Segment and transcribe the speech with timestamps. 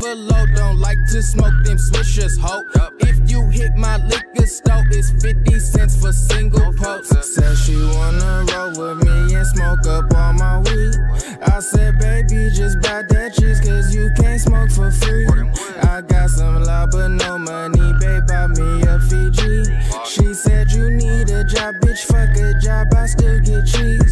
[0.00, 2.64] Buffalo don't like to smoke them swishers, ho.
[3.00, 7.12] If you hit my liquor store, it's 50 cents for single post.
[7.22, 10.94] Said she wanna roll with me and smoke up all my weed.
[11.42, 15.26] I said, baby, just buy that cheese, cause you can't smoke for free.
[15.82, 19.64] I got some love, but no money, babe, buy me a Fiji.
[20.06, 24.09] She said, you need a job, bitch, fuck a job, I still get cheese.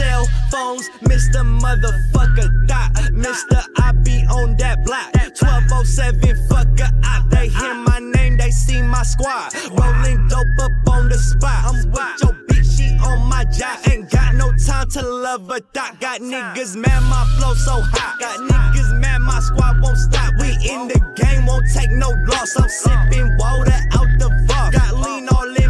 [0.00, 1.44] Cell phones, Mr.
[1.44, 2.90] Motherfucker Dot.
[3.12, 3.62] Mr.
[3.76, 5.12] I be on that block.
[5.12, 7.22] 1207, fucker I.
[7.28, 9.52] They hear my name, they see my squad.
[9.68, 11.64] Rolling dope up on the spot.
[11.68, 13.76] I'm with your bitch, she on my job.
[13.92, 16.00] Ain't got no time to love a dot.
[16.00, 18.18] Got niggas mad, my flow so hot.
[18.18, 20.32] Got niggas mad, my squad won't stop.
[20.40, 22.56] We in the game, won't take no loss.
[22.56, 24.72] I'm sipping water out the vault.
[24.72, 25.69] Got lean all in.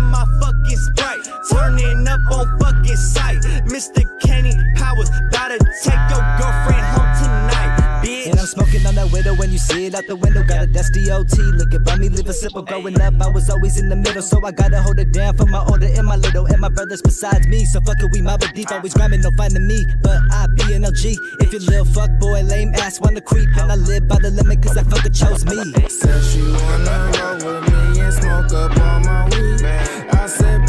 [1.48, 3.40] Turning up on fucking sight.
[3.64, 4.04] Mr.
[4.20, 8.26] Kenny Powers, about to take your girlfriend home tonight, bitch.
[8.30, 10.42] And I'm smoking on that widow when you see it out the window.
[10.42, 12.62] Got a dusty OT looking by me, live a simple.
[12.62, 15.46] Growing up, I was always in the middle, so I gotta hold it down for
[15.46, 17.64] my older and my little, and my brothers besides me.
[17.64, 19.86] So fuck it, we mob deep, always grinding, no finding me.
[20.02, 21.16] But I be an LG.
[21.40, 24.62] If you little fuck boy, lame ass, wanna creep, and I live by the limit,
[24.62, 25.56] cause that fucker chose me.
[25.88, 29.64] Said she wanna roll with me and smoke up all my weed.
[30.12, 30.59] I said,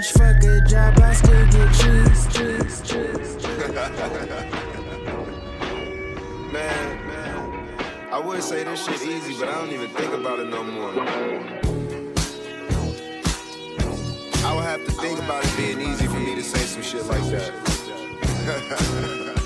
[0.00, 3.36] bitch, fuck a job, I still get cheese, cheese, cheese.
[6.52, 7.68] Man, man,
[8.10, 10.90] I would say this shit easy, but I don't even think about it no more.
[14.44, 17.06] I would have to think about it being easy for me to say some shit
[17.06, 17.52] like that.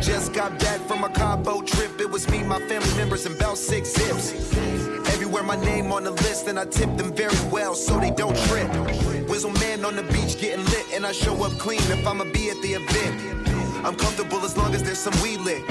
[0.00, 2.00] Just got back from a Cabo trip.
[2.00, 4.32] It was me, my family members, and about six zips.
[5.14, 8.36] Everywhere my name on the list, and I tip them very well so they don't
[8.48, 8.68] trip.
[9.28, 12.50] Whizzle man on the beach getting lit, and I show up clean if I'ma be
[12.50, 13.38] at the event.
[13.84, 15.62] I'm comfortable as long as there's some weed lit.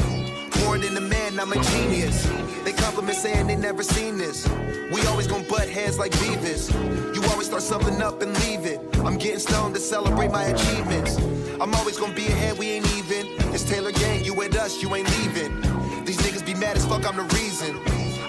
[0.67, 2.27] More than a man, I'm a genius.
[2.65, 4.45] They compliment saying they never seen this.
[4.91, 6.73] We always gon' butt heads like Beavis.
[7.15, 8.81] You always start something up and leave it.
[9.05, 11.15] I'm getting stoned to celebrate my achievements.
[11.61, 13.27] I'm always gonna be ahead, we ain't even.
[13.53, 15.53] It's Taylor Gang, you with us, you ain't leaving.
[16.03, 17.79] These niggas be mad as fuck, I'm the reason.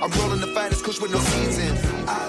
[0.00, 1.76] I'm rolling the finest kush with no season.
[2.06, 2.28] I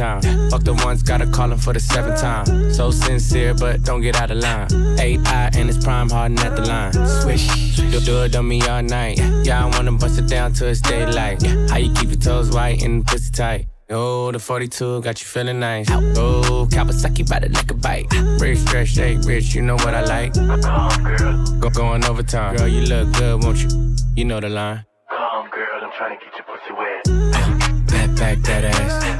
[0.00, 0.22] time.
[0.50, 2.46] Fuck the ones, gotta call him for the seventh time.
[2.72, 4.68] So sincere, but don't get out of line.
[4.98, 6.92] AI and it's prime harden at the line.
[7.20, 9.18] Swish, do, do it on me all night.
[9.44, 11.42] Yeah, I wanna bust it down till it's daylight.
[11.70, 13.66] How you keep your toes white and pussy tight?
[13.90, 15.90] Oh, the 42 got you feeling nice.
[15.90, 18.06] Oh, Kawasaki by the like a bite.
[18.40, 20.32] Rich, stretch, shake, rich, you know what I like.
[20.32, 22.56] Come, girl, Go going overtime.
[22.56, 23.68] Girl, you look good, won't you?
[24.16, 24.86] You know the line.
[25.10, 27.00] come, girl, I'm trying to get your pussy wet.
[27.90, 29.19] Back, back that ass.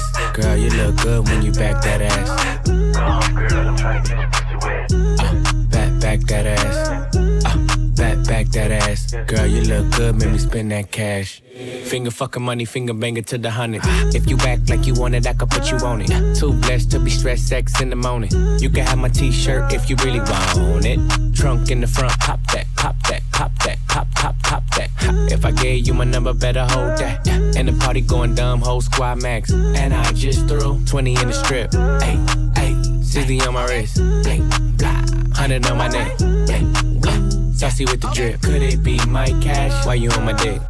[0.00, 0.36] Ass.
[0.36, 2.28] Girl, you look good when you back that ass.
[4.62, 4.88] Wet.
[5.70, 6.76] Back, back that ass.
[7.16, 7.56] Uh,
[7.96, 9.14] back, back that ass.
[9.26, 11.42] Girl, you look good, make me spend that cash.
[11.60, 13.82] Finger fucking money, finger banger to the hundred.
[14.14, 16.36] If you act like you want it, I could put you on it.
[16.36, 18.30] Too blessed to be stressed, sex in the morning.
[18.60, 21.00] You can have my t-shirt if you really want it.
[21.34, 24.88] Trunk in the front, pop that, pop that, pop that, pop, pop, pop that.
[25.32, 27.26] If I gave you my number, better hold that.
[27.28, 29.50] And the party going dumb, whole squad max.
[29.50, 31.72] And I just threw 20 in the strip.
[32.02, 32.16] Hey,
[32.54, 33.96] hey, 60 on my wrist.
[34.78, 35.02] Blah,
[35.36, 36.18] 100 on my neck.
[36.48, 36.64] Hey,
[37.52, 38.40] saucy with the drip.
[38.42, 39.84] Could it be my cash?
[39.84, 40.60] Why you on my dick?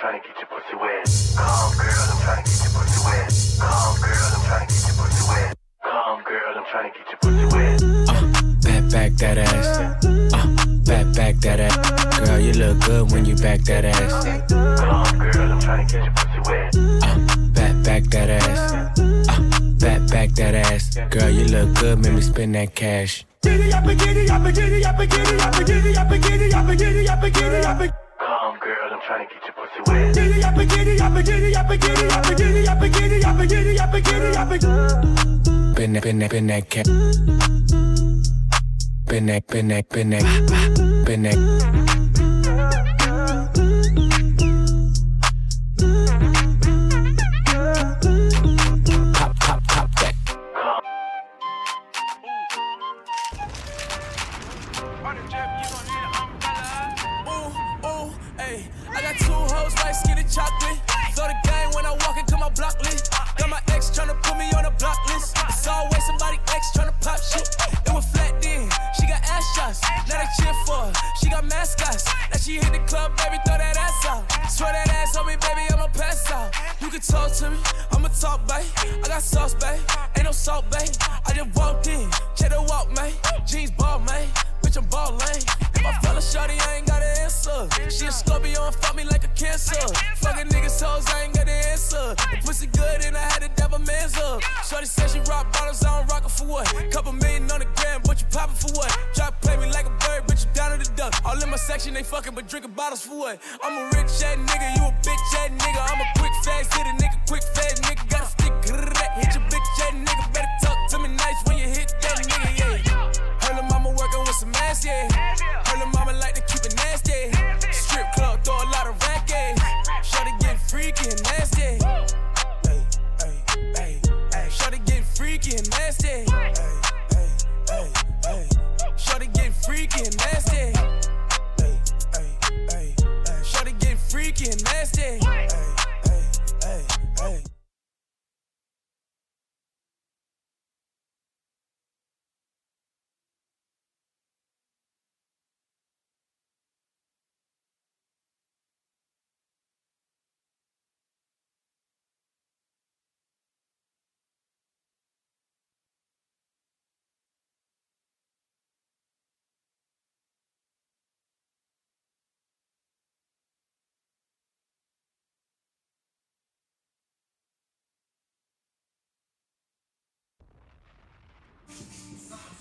[0.00, 1.06] Come, girl, I'm trying to get your pussy wet.
[1.34, 3.28] Come, girl, I'm trying to get your pussy wet.
[3.58, 5.54] Come, girl, I'm trying to get your pussy wet.
[5.82, 7.82] Come, girl, I'm trying to get your pussy wet.
[8.08, 10.04] Uh, Back, back that ass.
[10.04, 10.46] Uh,
[10.86, 12.18] back, back that ass.
[12.18, 14.24] Girl, you look good when you back that ass.
[14.48, 16.76] Come, girl, I'm trying to get your pussy wet.
[17.02, 17.18] Uh,
[17.50, 18.72] back, back that ass.
[18.72, 19.40] Uh,
[19.80, 20.96] back, back that ass.
[21.10, 23.24] Girl, you look good, make me spend that cash.
[23.42, 27.66] Giddy up, giddy up, giddy up, giddy up, giddy up, giddy up, giddy up, giddy
[27.66, 27.78] up.
[27.80, 28.07] Come, girl, I'm
[29.08, 30.14] trying to get your pussy wet.
[30.14, 34.36] Giddy up, giddy up, giddy up, giddy up, giddy up, giddy up, giddy up, giddy
[34.36, 34.50] up.
[35.74, 36.86] Been that, been that, been that cat.
[39.06, 42.07] Been that, been that, been that, been that.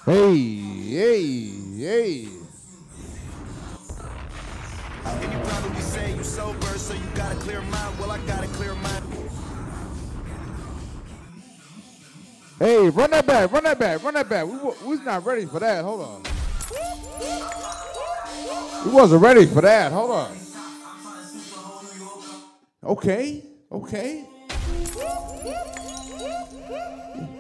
[0.08, 2.28] Hey, hey, hey.
[5.04, 8.00] And you probably say you sober, so you got clear mind.
[8.00, 9.04] Well, I got clear mind.
[12.58, 14.46] Hey, run that back, run that back, run that back.
[14.46, 15.84] We, we was not ready for that.
[15.84, 16.24] Hold on.
[18.86, 19.92] We wasn't ready for that.
[19.92, 20.38] Hold on.
[22.82, 24.26] Okay, okay.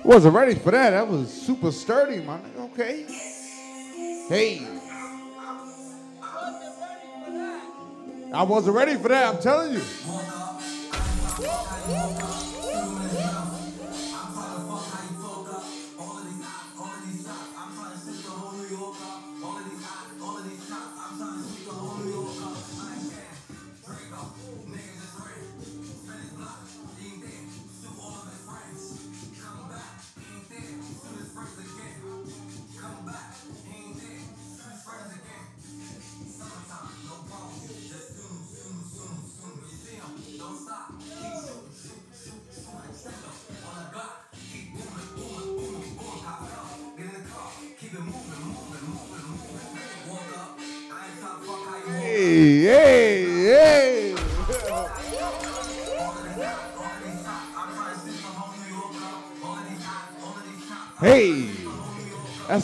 [0.08, 0.92] Wasn't ready for that.
[0.92, 2.40] That was super sturdy, man.
[2.58, 3.04] Okay.
[4.30, 4.66] Hey.
[8.34, 9.82] I wasn't ready for that, I'm telling you.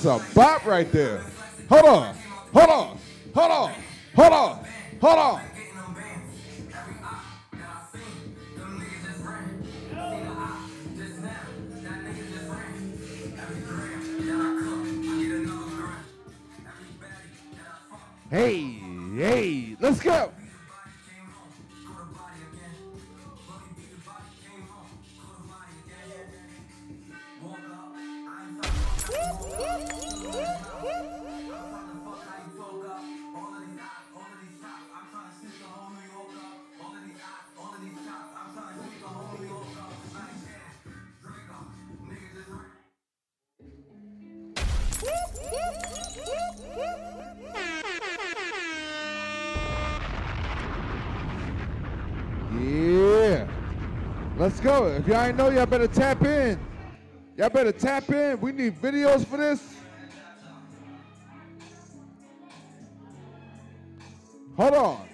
[0.03, 1.21] That's a bop right there.
[1.69, 2.15] Hold on,
[2.53, 2.99] hold on,
[3.33, 3.73] hold on,
[4.15, 4.65] hold on,
[5.01, 5.41] hold on.
[18.29, 18.61] Hey,
[19.15, 20.31] hey, let's go.
[55.27, 56.59] Ain't know, y'all better tap in.
[57.37, 58.39] Y'all better tap in.
[58.41, 59.75] We need videos for this.
[64.55, 65.12] Hold on.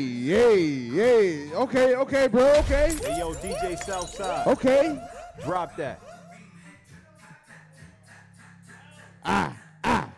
[0.00, 1.52] Hey, hey.
[1.52, 2.54] Okay, okay, bro.
[2.60, 2.96] Okay.
[3.04, 4.46] Hey, yo, DJ Southside.
[4.46, 4.98] Okay.
[5.44, 6.00] Drop that.
[9.22, 9.54] Ah,
[9.84, 10.08] ah.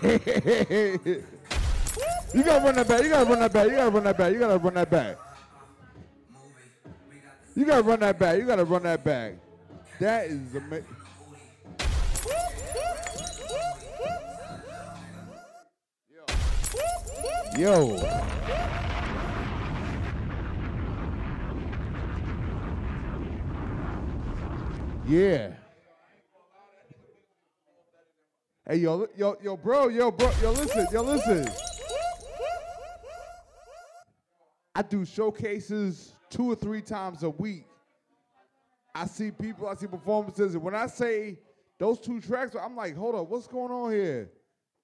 [0.02, 0.18] you
[2.44, 3.02] gotta run that back.
[3.02, 3.66] You gotta run that back.
[3.66, 4.32] You gotta run that back.
[4.32, 5.16] You gotta run that back.
[7.56, 8.38] You gotta run that back.
[8.38, 9.47] You gotta run that back.
[10.00, 10.84] That is amazing.
[17.56, 17.96] Yo.
[25.08, 25.52] Yeah.
[28.68, 31.48] Hey, yo, yo, yo, bro, yo, bro, yo, listen, yo, listen.
[34.74, 37.67] I do showcases two or three times a week.
[38.94, 41.38] I see people, I see performances, and when I say
[41.78, 44.30] those two tracks, I'm like, hold up, what's going on here?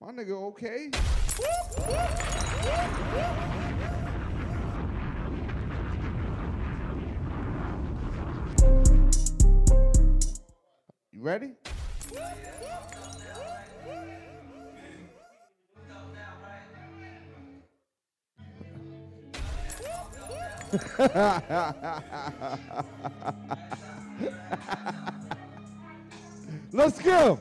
[0.01, 0.91] My nigga, okay?
[11.13, 11.55] You ready?
[26.73, 27.39] Let's go.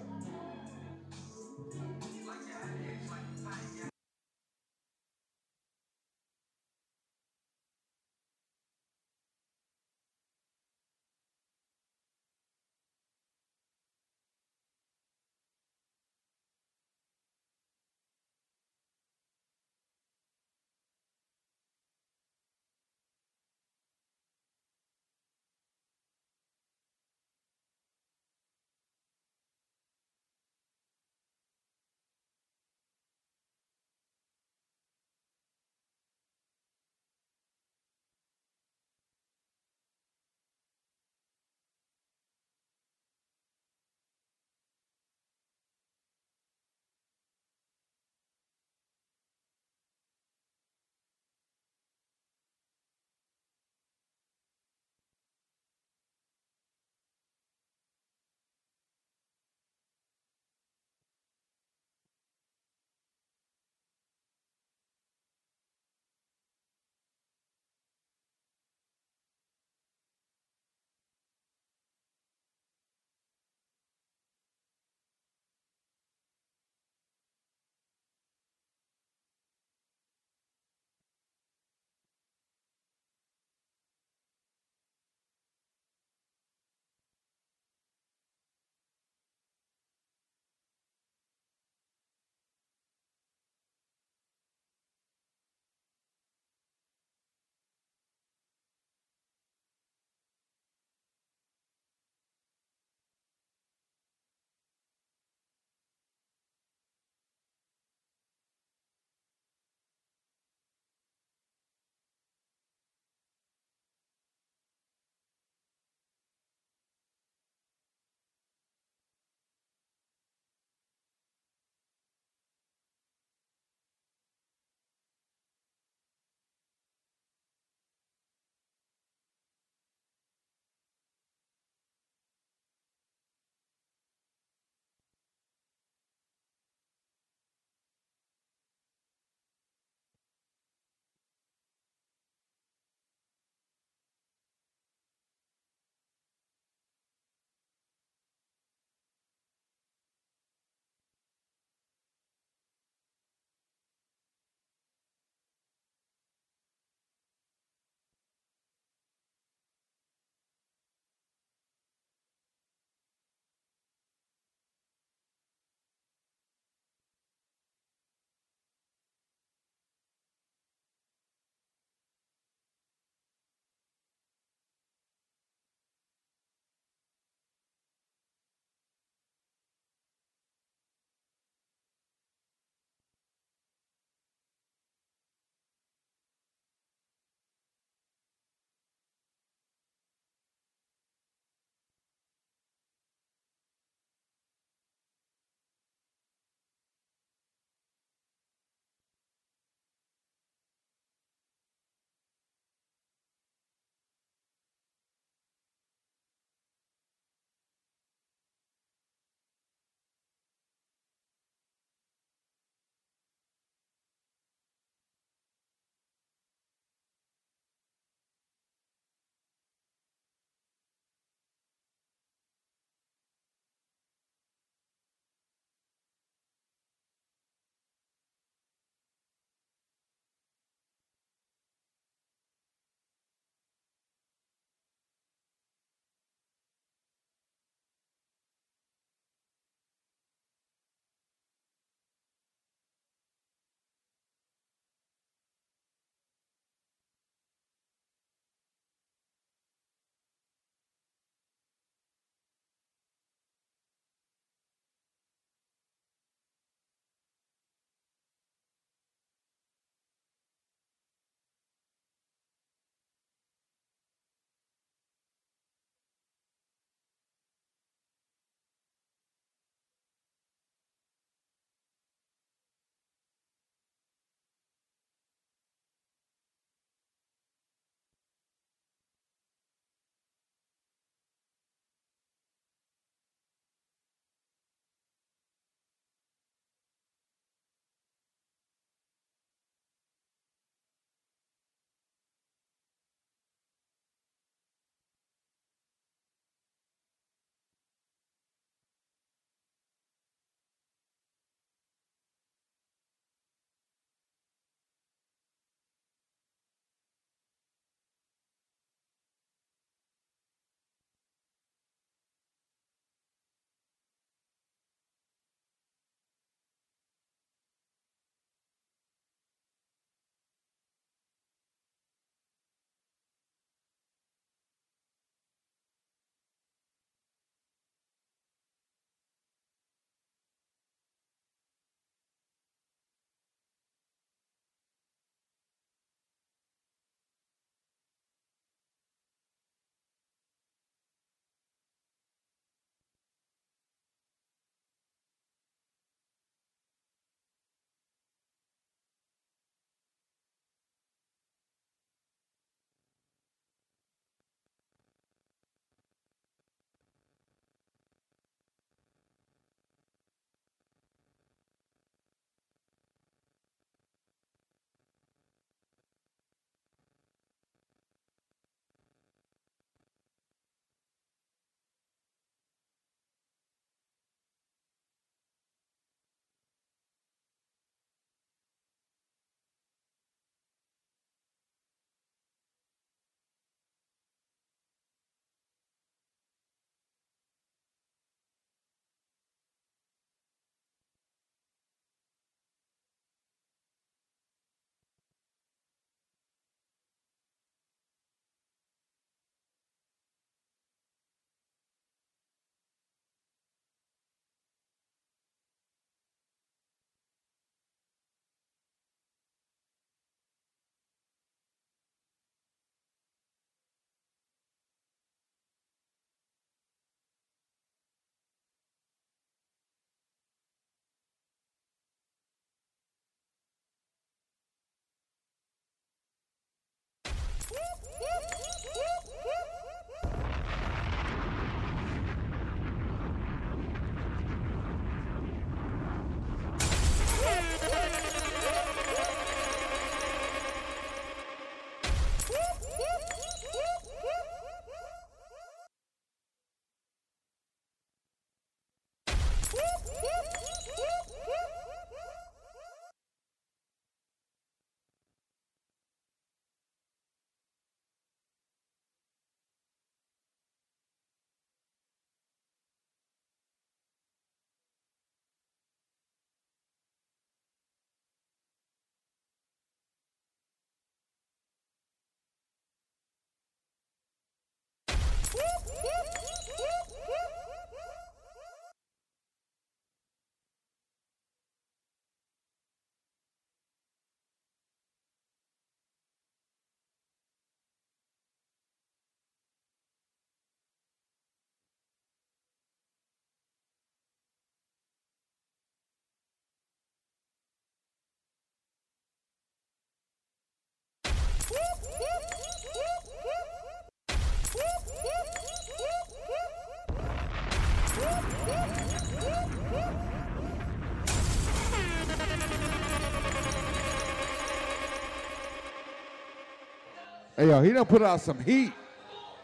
[517.56, 518.92] Hey, yo, he done put out some heat.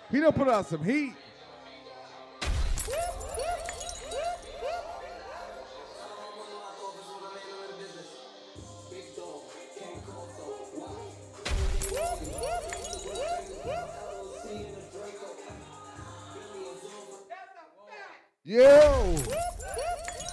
[0.10, 1.14] He done put out some heat.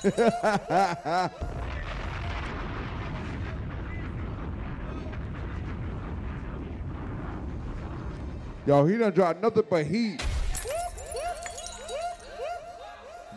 [8.66, 10.22] Yo, he done dropped nothing but heat.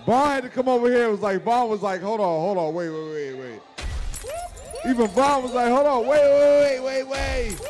[0.05, 1.05] Vaughn had to come over here.
[1.05, 3.61] It was like Vaughn was like, hold on, hold on, wait, wait, wait, wait.
[4.87, 7.68] Even Vaughn was like, hold on, wait, wait, wait, wait, wait.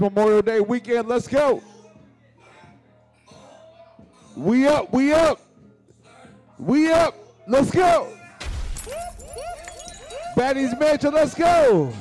[0.00, 1.08] Memorial Day weekend.
[1.08, 1.62] Let's go.
[4.34, 4.92] We up.
[4.92, 5.40] We up.
[6.58, 7.14] We up.
[7.46, 8.12] Let's go.
[10.36, 11.12] Baddies Mansion.
[11.12, 11.92] Let's go.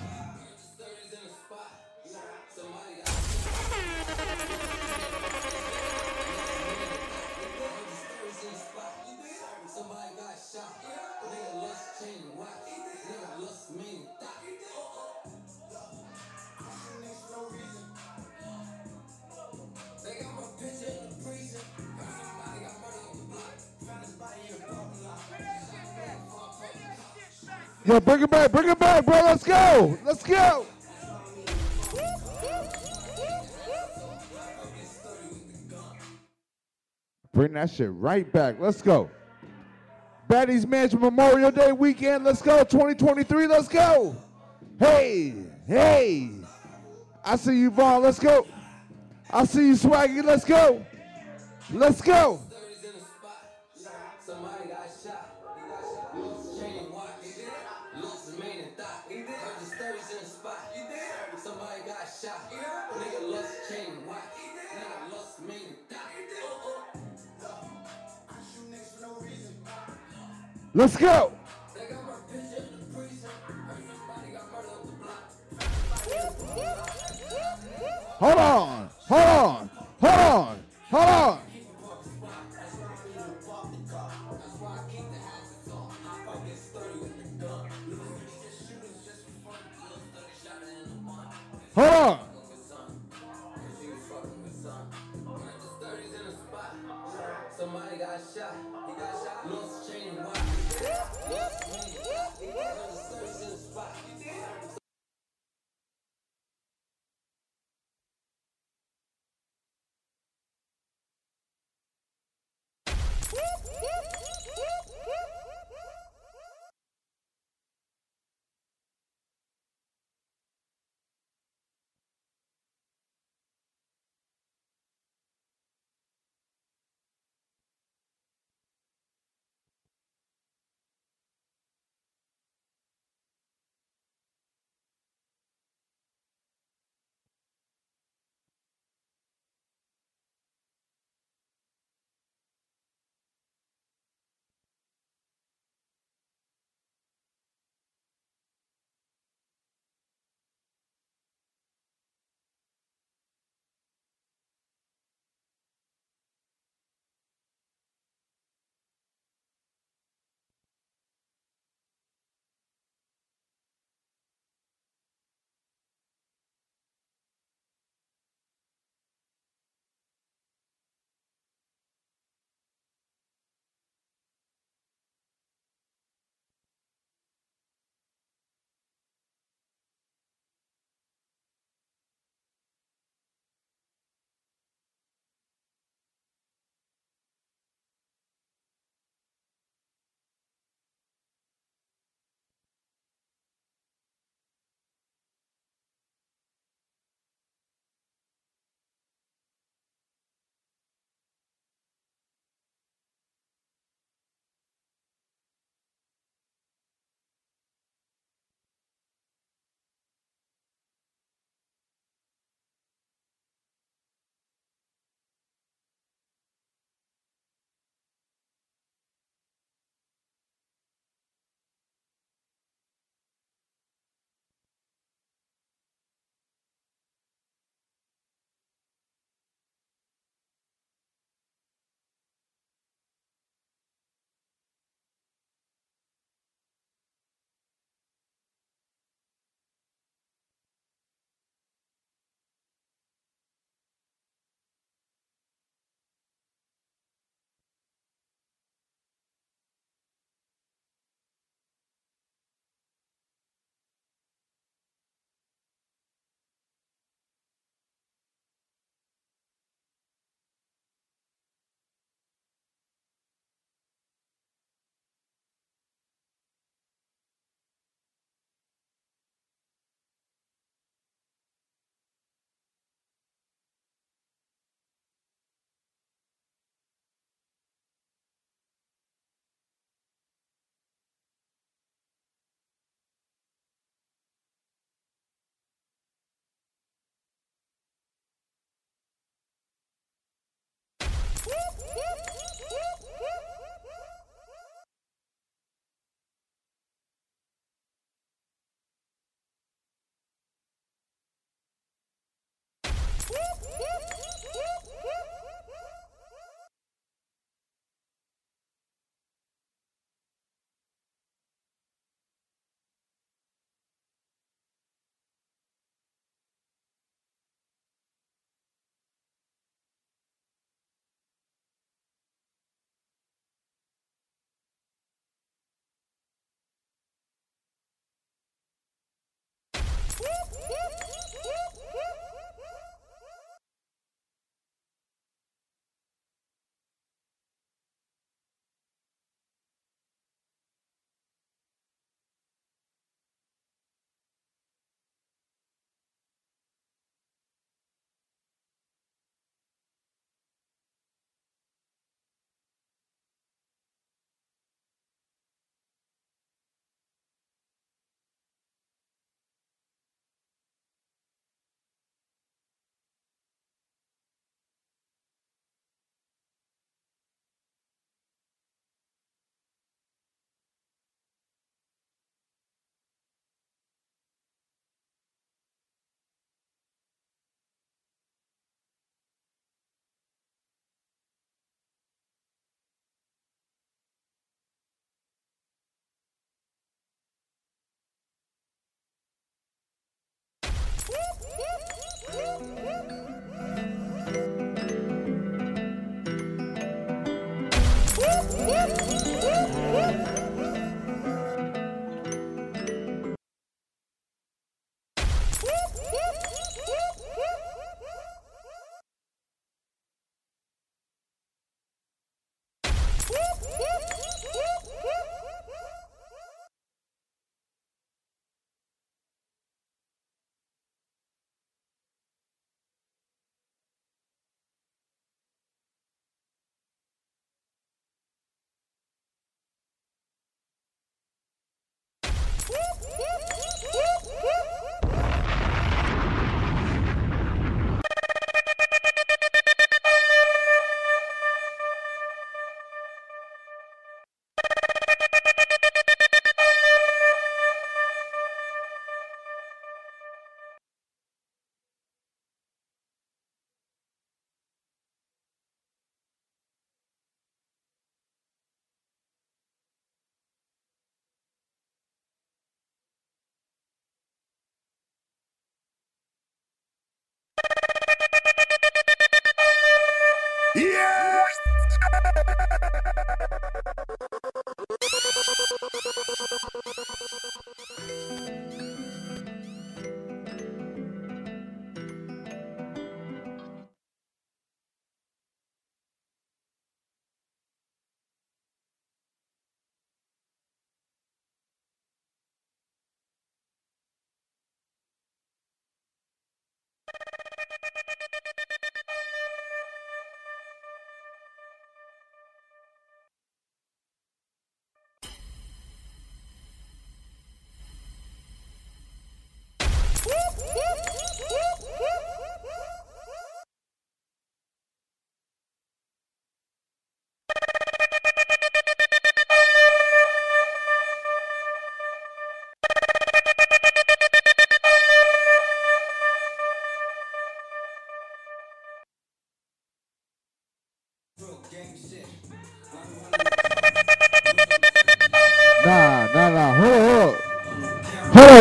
[27.89, 29.15] Bring it back, bring it back, bro.
[29.15, 29.97] Let's go.
[30.05, 30.67] Let's go.
[37.33, 38.59] Bring that shit right back.
[38.59, 39.09] Let's go.
[40.29, 42.25] Baddies Mansion Memorial Day weekend.
[42.25, 42.63] Let's go.
[42.63, 43.47] 2023.
[43.47, 44.15] Let's go.
[44.77, 45.33] Hey,
[45.65, 46.29] hey.
[47.25, 48.03] I see you, Vaughn.
[48.03, 48.45] Let's go.
[49.31, 50.23] I see you, Swaggy.
[50.23, 50.85] Let's go.
[51.71, 52.39] Let's go.
[70.73, 71.31] Let's go.
[78.19, 78.89] Hold on.
[79.07, 79.78] Hold on.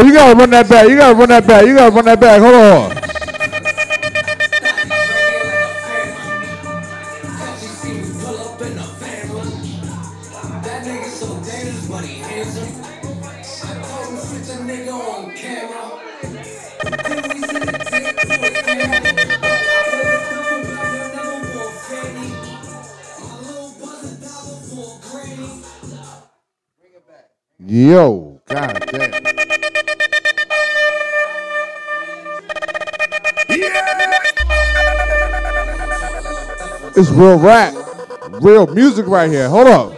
[0.09, 0.89] You gotta run that back.
[0.89, 1.67] You gotta run that back.
[1.67, 2.41] You gotta run that back.
[2.41, 2.98] Hold on.
[37.19, 37.75] Real rap,
[38.41, 39.49] real music right here.
[39.49, 39.98] Hold up.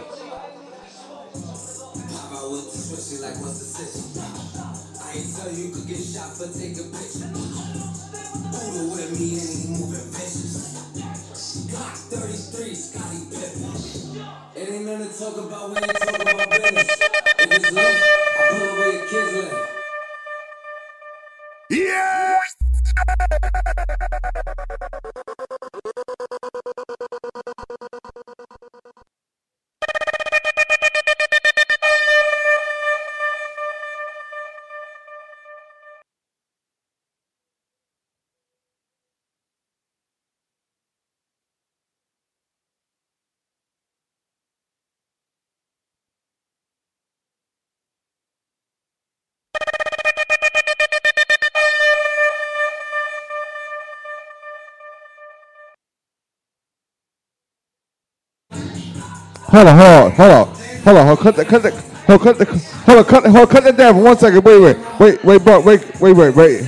[59.51, 62.37] Hold on, hold on, hold on, hold on, hold cut that, cut that, hold, cut
[62.37, 64.45] that, hold on, cut, hold cut that down for one second.
[64.45, 66.61] Wait, wait, wait, wait, bro, wait, wait, wait, wait.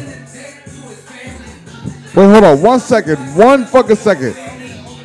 [2.13, 4.35] Wait, hold on, one second, one fucking second.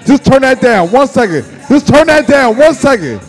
[0.04, 1.44] Just turn that down, one second.
[1.68, 3.20] Just turn that down, one second.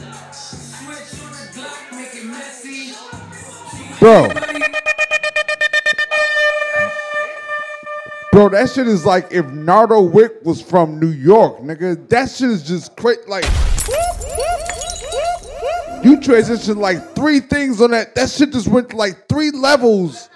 [4.00, 4.30] Bro.
[8.32, 12.10] Bro, that shit is like if Nardo Wick was from New York, nigga.
[12.10, 13.22] That shit is just crazy.
[13.28, 13.46] Like,
[16.04, 18.16] you transitioned like three things on that.
[18.16, 20.30] That shit just went like three levels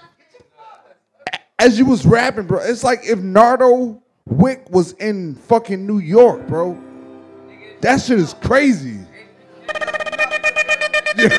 [1.60, 2.60] as you was rapping, bro.
[2.60, 6.78] It's like if Nardo Wick was in fucking New York, bro.
[7.82, 8.99] That shit is crazy.
[11.17, 11.30] Yo.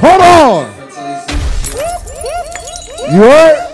[0.00, 0.80] Hold on.
[3.12, 3.69] You heard?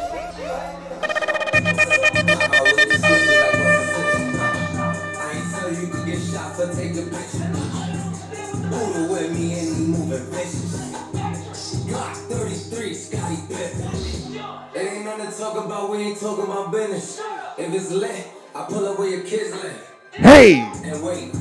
[15.56, 17.20] Nothing talk about, we ain't talking about business.
[17.58, 19.94] If it's lit, I pull up where your kids live.
[20.12, 20.60] Hey.
[20.84, 21.32] And wait.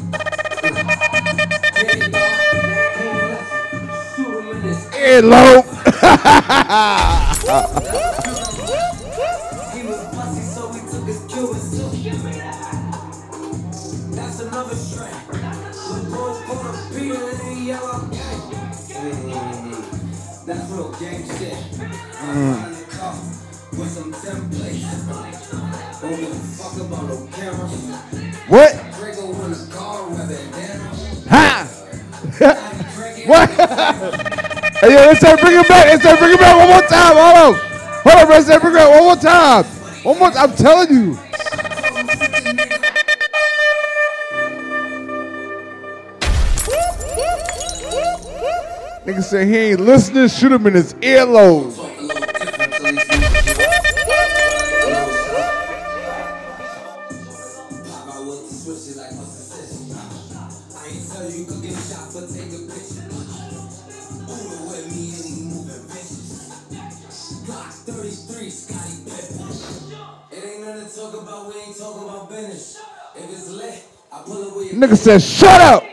[1.82, 2.20] Here you go.
[4.16, 5.66] Shoot him in his Earlobe.
[9.76, 11.92] He was pussy, so we took his Cuban suit.
[14.16, 15.28] That's another strand.
[15.28, 18.42] The boy put a beat in the yellow gang.
[18.96, 21.58] Mm, That's real gang shit.
[23.78, 26.02] With some templates.
[26.02, 27.96] Don't give a fuck about no cameras.
[28.48, 28.74] What?
[28.74, 30.10] In the car,
[31.30, 31.68] Ha!
[33.26, 33.50] what?
[34.80, 35.88] hey, yo, let's say bring it back.
[35.88, 37.16] Let's say bring it back one more time.
[37.16, 37.62] Hold on.
[38.04, 39.66] Hold on, let's say bring it back one more time.
[40.04, 41.18] One more I'm telling you.
[49.06, 51.95] Nigga said he ain't listening, shoot him in his earlobe.
[74.76, 75.84] Nigga said, shut up.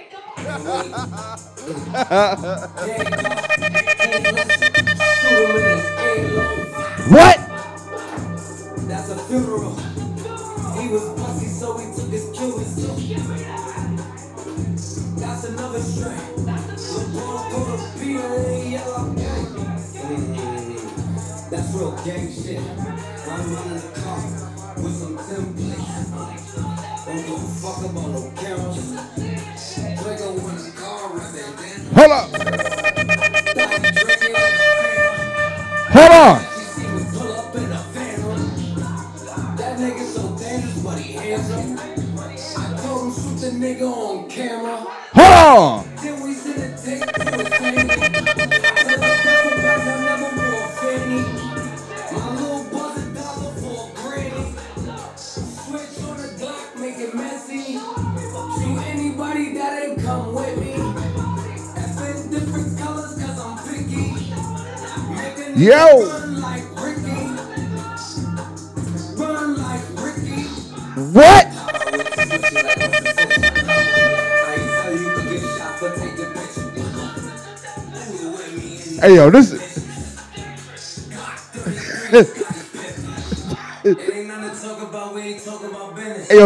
[7.10, 7.38] what?
[8.88, 9.76] That's a funeral.
[10.80, 12.56] He was pussy, so we took his suit.
[15.18, 15.80] That's another.
[20.08, 22.58] Mm, That's real gang shit.
[22.60, 24.18] I'm running the car
[24.82, 26.06] with some templates.
[27.06, 28.32] Don't give fuck about no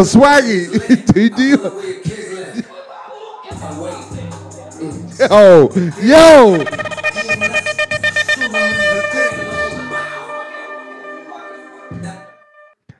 [0.07, 0.73] swaggy.
[5.19, 5.71] yo,
[6.03, 6.65] yo.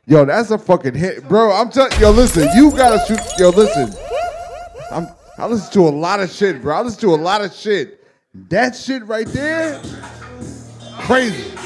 [0.09, 1.53] Yo, that's a fucking hit, bro.
[1.53, 3.19] I'm telling yo, listen, you gotta shoot.
[3.39, 3.93] Yo, listen,
[4.93, 6.77] I'm I listen to a lot of shit, bro.
[6.77, 8.05] I listen to a lot of shit.
[8.49, 9.83] That shit right there,
[11.01, 11.66] crazy.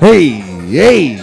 [0.00, 1.20] Hey, hey.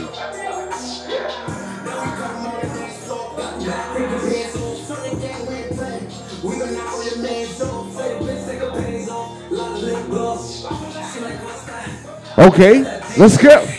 [12.38, 12.84] Okay,
[13.17, 13.76] let's go.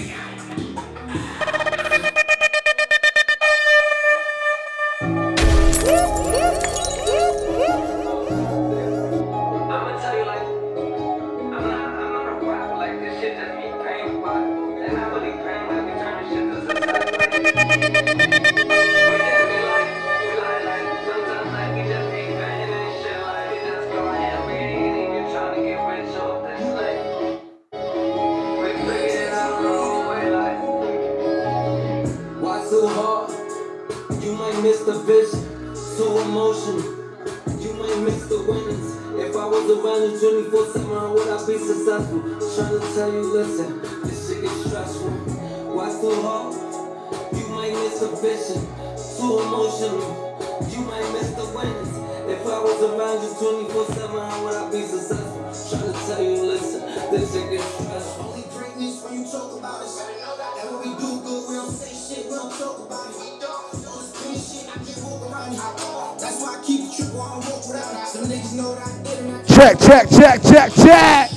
[69.58, 71.30] Check, check, check, check, check.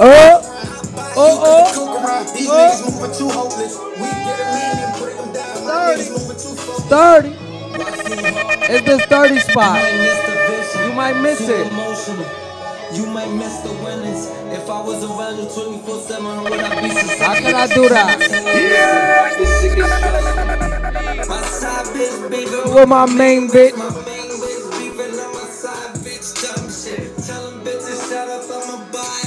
[0.00, 0.42] Uh,
[1.14, 1.70] oh, oh,
[2.34, 3.30] These niggas moving too
[6.90, 7.28] 30.
[8.66, 9.78] It's the 30 spot.
[10.84, 11.70] You might miss it.
[12.96, 14.26] You might miss the winnings.
[14.52, 17.26] If I was around you 24 7, would I be successful?
[17.26, 18.18] How can I do that?
[19.78, 20.73] Yeah.
[22.74, 23.72] With my main bitch.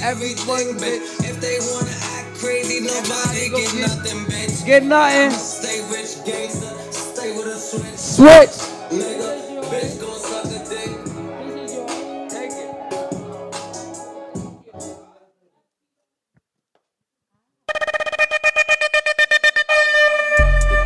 [0.04, 1.02] Everything, bitch.
[1.26, 4.66] If they wanna act crazy, nobody get nothing, bitch.
[4.66, 5.32] Get nothing.
[5.32, 6.92] Stay rich, gangster.
[6.92, 7.98] Stay with a switch.
[7.98, 8.58] Switch.
[8.92, 11.08] Nigga, bitch gon' suck dick.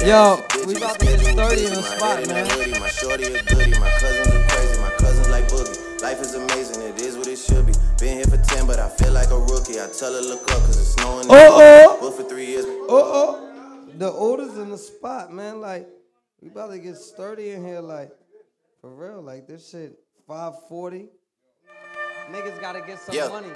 [0.08, 0.51] Yo.
[0.72, 2.48] We about to get 30 in the spot, man.
[2.80, 6.02] My shorty a goodie, my cousins are crazy, my cousins like boogie.
[6.02, 7.74] Life is amazing, it is what it should be.
[8.00, 9.82] Been here for 10, but I feel like a rookie.
[9.82, 11.30] I tell her look up, cause it's snowing.
[11.30, 11.98] Uh-oh.
[12.00, 12.64] Booked for three years.
[12.64, 13.90] Uh-oh.
[13.98, 15.60] The orders in the spot, man.
[15.60, 15.90] Like,
[16.42, 18.12] we about to get sturdy in here, like,
[18.80, 19.22] for real.
[19.22, 21.10] Like, this shit, 540.
[22.32, 23.28] Niggas gotta get some Yeah.
[23.28, 23.52] money.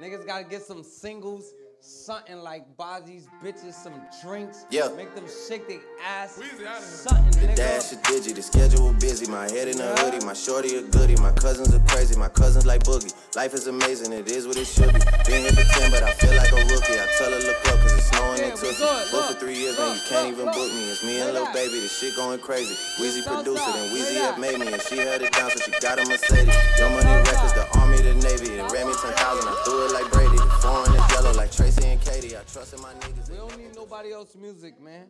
[0.00, 4.66] Niggas gotta get some singles, something like buy these bitches some drinks.
[4.70, 4.88] Yeah.
[4.96, 6.40] Make them shake their ass.
[6.82, 7.56] Something, The nigga.
[7.56, 9.30] dash is digi, the schedule busy.
[9.30, 11.16] My head in a hoodie, my shorty a goodie.
[11.16, 13.14] My cousins are crazy, my cousins like boogie.
[13.36, 15.00] Life is amazing, it is what it should be.
[15.26, 16.98] Been here for 10, but I feel like a rookie.
[16.98, 18.84] I tell her look up, cause it's snowing in Tootsie.
[19.12, 20.90] Booked for three years, man, you can't even book me.
[20.90, 22.74] It's me and Lil Baby, the shit going crazy.
[22.98, 25.70] Weezy produced it, and Weezy have made me, and she held it down, so she
[25.80, 26.54] got a Mercedes.
[26.78, 28.58] Young Money Records, the Army, the Navy.
[28.58, 30.38] It ran me 10,000, I threw it like Brady.
[30.58, 32.36] The foreign is yellow like Tracy and Katie.
[32.36, 33.30] I trust in my niggas.
[33.30, 35.06] We don't need nobody else's music, man.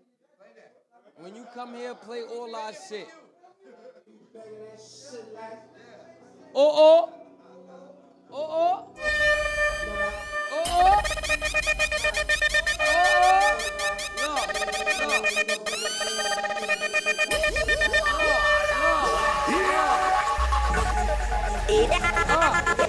[1.17, 3.09] When you come here, play all our shit.
[6.55, 7.13] Oh oh.
[8.31, 8.95] Oh oh.
[10.53, 11.03] Oh oh.
[21.69, 22.88] Bitch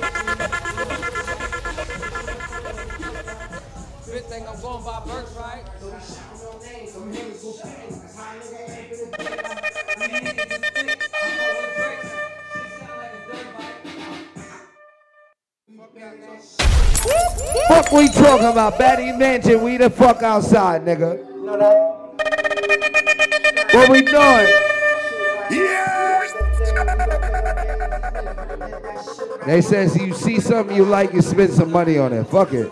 [4.30, 5.66] think I'm going by birth, right?
[17.68, 18.78] Fuck we talking about?
[18.78, 21.18] Batty Mansion, we the fuck outside, nigga.
[23.74, 24.48] What we doing?
[25.50, 26.06] Yeah!
[29.48, 32.26] They says you see something you like, you spend some money on it.
[32.26, 32.72] Fuck it.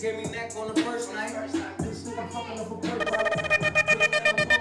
[0.00, 1.30] Gave me neck on the first night.
[1.50, 4.57] Think I'm fucking up a bird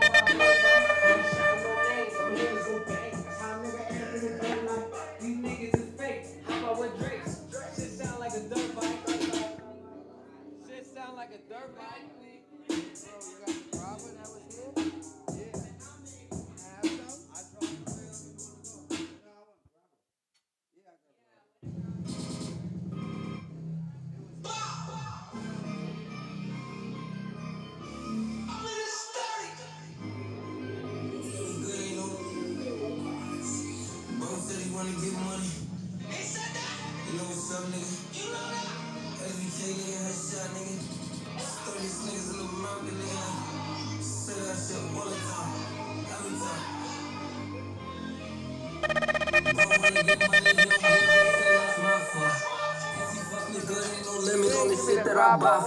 [55.44, 55.60] I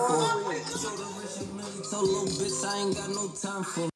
[1.91, 3.90] told bitch I ain't got no time for.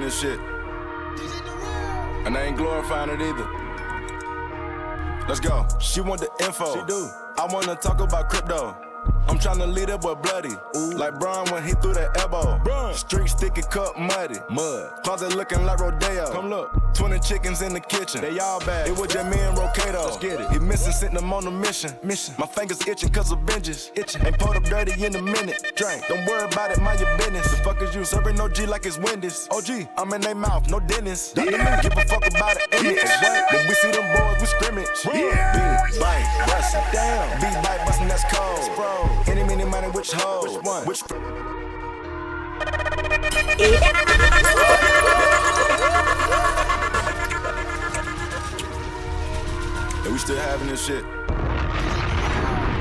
[0.00, 0.38] Having this shit.
[2.26, 3.48] And I ain't glorifying it either.
[5.28, 5.66] Let's go.
[5.78, 6.74] She want the info.
[6.74, 7.08] She do.
[7.38, 8.76] I wanna talk about crypto.
[9.28, 10.54] I'm tryna lead that boy bloody.
[10.76, 10.92] Ooh.
[10.92, 12.60] Like Brian when he threw that elbow.
[12.92, 14.38] Street sticky cup muddy.
[14.50, 15.02] Mud.
[15.04, 16.32] Closet looking like Rodeo.
[16.32, 16.72] Come look.
[16.94, 18.20] 20 chickens in the kitchen.
[18.20, 18.88] They all bad.
[18.88, 20.04] It was just me and Rocato.
[20.06, 20.50] Let's get it.
[20.50, 21.92] He missing, sent them on a mission.
[22.02, 22.34] Mission.
[22.38, 23.90] My fingers itching cause of binges.
[23.96, 24.24] Itching.
[24.26, 25.72] Ain't pulled up dirty in a minute.
[25.76, 26.02] Drink.
[26.08, 27.50] Don't worry about it, mind your business.
[27.50, 28.04] The fuck is you?
[28.04, 29.48] Serving no G like it's Wendy's.
[29.50, 29.88] OG.
[29.96, 31.36] I'm in their mouth, no dentist.
[31.36, 31.52] Dr.
[31.52, 31.80] Yeah.
[31.80, 32.74] Give a fuck about it.
[32.74, 32.96] Image.
[32.96, 33.46] Yeah.
[33.52, 34.88] When we see them boys, we scrimmage.
[35.06, 35.88] Yeah.
[35.90, 36.74] Beat, bite, bust.
[36.92, 37.40] Damn.
[37.40, 38.76] Beat, bite, bustin', that's cold.
[38.76, 39.19] Bro.
[39.26, 40.42] Any, many, money, which hoe?
[40.42, 40.86] Which one?
[40.86, 41.02] Which.
[50.04, 51.04] And we still having this shit.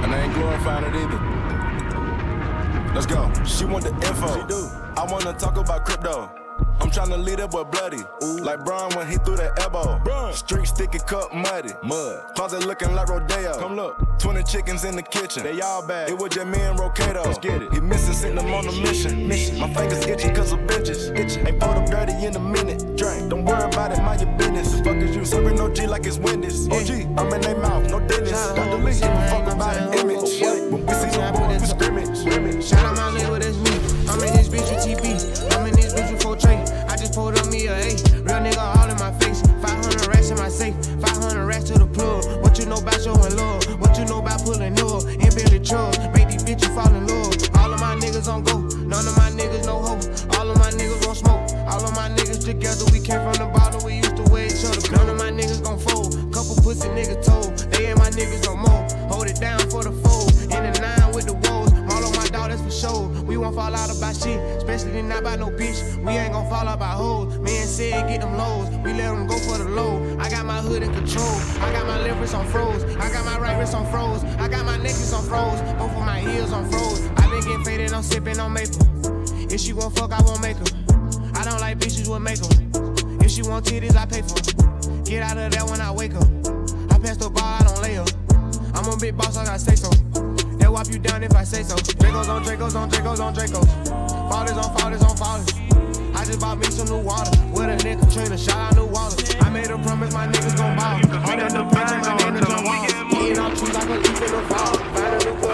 [0.03, 1.19] And I ain't glorifying it either.
[2.93, 3.31] Let's go.
[3.45, 4.41] She want the info.
[4.41, 4.69] She do.
[4.97, 6.38] I wanna talk about crypto.
[6.81, 8.03] I'm tryna lead that boy bloody.
[8.23, 8.37] Ooh.
[8.37, 9.99] Like Brian when he threw that elbow.
[10.31, 11.71] Street sticky cup muddy.
[11.83, 12.35] Mud.
[12.35, 13.59] Closet looking like Rodeo.
[13.59, 13.97] Come look.
[14.19, 15.43] 20 chickens in the kitchen.
[15.43, 16.09] They all bad.
[16.09, 17.25] It was just me and Rocato.
[17.25, 17.73] Let's get it.
[17.73, 19.27] He missing, sent them on a mission.
[19.27, 19.59] Mission.
[19.59, 21.17] My fingers itching cause of bitches.
[21.17, 21.47] Itching.
[21.47, 22.97] Ain't pulled up dirty in a minute.
[22.97, 23.29] Drink.
[23.29, 24.71] Don't worry about it, mind your business.
[24.71, 25.25] The fuck is you?
[25.25, 26.67] Serving no G like it's Wendy's.
[26.69, 27.17] OG.
[27.17, 28.55] I'm in their mouth, no dentist.
[28.55, 28.99] Got the leak.
[28.99, 30.41] Give a fuck about an image.
[30.71, 32.65] When we see them boys, we scrimmage.
[32.65, 33.71] Shout out my label, that's me.
[34.09, 35.48] I'm in this bitch with TB.
[40.59, 40.75] Safe.
[40.99, 42.27] 500 racks to the plug.
[42.43, 43.63] What you know about showing love?
[43.79, 45.03] What you know about pulling up?
[45.23, 45.97] In Billy trucks.
[46.13, 47.31] Make these bitches fall in love.
[47.55, 48.59] All of my niggas on go.
[48.83, 50.03] None of my niggas no hope.
[50.35, 51.47] All of my niggas won't smoke.
[51.71, 52.83] All of my niggas together.
[52.91, 53.79] We came from the bottom.
[53.85, 54.83] We used to wear each other.
[54.91, 56.11] None of my niggas gon' fold.
[56.35, 57.57] Couple pussy niggas told.
[57.71, 58.83] They ain't my niggas no more.
[59.07, 60.28] Hold it down for the fold.
[62.49, 63.07] That's for sure.
[63.23, 65.79] We won't fall out about shit, especially not by no bitch.
[66.03, 67.37] We ain't gon' fall out by hoes.
[67.39, 68.69] Man said get them lows.
[68.83, 70.17] We let them go for the low.
[70.19, 71.35] I got my hood in control.
[71.61, 72.83] I got my left wrist on froze.
[72.95, 74.23] I got my right wrist on froze.
[74.23, 75.61] I got my necklace on froze.
[75.77, 77.07] Both of my heels on froze.
[77.17, 78.85] I been getting faded, I'm sipping on maple.
[79.51, 80.65] If she won't fuck, I won't make her.
[81.35, 82.51] I don't like bitches with makeup.
[83.23, 84.39] If she want titties, I pay for.
[85.03, 86.27] Get out of there when I wake up.
[86.91, 88.09] I pass the bar, I don't lay up.
[88.75, 89.89] I'm a big boss, I gotta say so.
[90.59, 91.75] They'll wipe you down if I say so.
[91.75, 93.67] Dracos on Dracos on Dracos on Dracos.
[94.29, 95.47] Fathers on fathers on fathers.
[96.15, 97.31] I just bought me some new water.
[97.51, 99.15] With a nigga trainer, shout out new water.
[99.39, 100.95] I made a promise my niggas gon' ball.
[100.95, 102.93] All that the picture, my niggas on walls.
[103.23, 104.75] Eating on trees like a leaf in the fall.
[104.93, 105.48] Find a new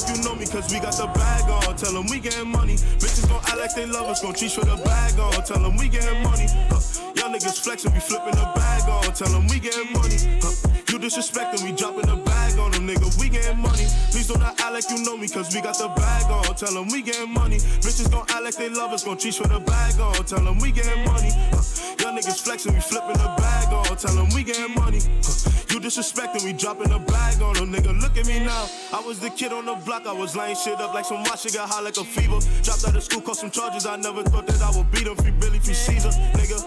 [0.00, 1.76] like you know me, cause we got the bag on.
[1.76, 2.74] Tell them we getting money.
[3.00, 5.32] Bitches gon' act like they love us, gon' cheat for the bag on.
[5.44, 6.46] Tell them we getting money.
[6.70, 6.80] Huh.
[7.16, 9.12] Young niggas flexing, we flipping the bag on.
[9.14, 10.16] Tell them we getting money.
[10.40, 10.70] Huh.
[10.90, 13.08] You disrespecting, we dropping the bag on them, nigga.
[13.20, 13.86] We getting money.
[14.10, 16.54] Please do not act like you know me, cause we got the bag on.
[16.54, 17.58] Tell them we getting money.
[17.82, 20.14] Bitches gon' act like they love us, gon' cheat for the bag on.
[20.24, 21.30] Tell them we getting money.
[21.52, 21.62] Huh.
[22.00, 23.96] Young niggas flexing, we flipping the bag on.
[23.96, 25.00] Tell them we getting money.
[25.22, 25.49] Huh.
[25.70, 27.94] You disrespecting, we dropping a bag on them, nigga.
[28.00, 28.66] Look at me now.
[28.92, 31.42] I was the kid on the block, I was laying shit up like some watch,
[31.42, 32.40] shit got high like a fever.
[32.64, 35.14] Dropped out of school, caught some charges, I never thought that I would beat them.
[35.14, 36.58] Free Billy, free Caesar, nigga.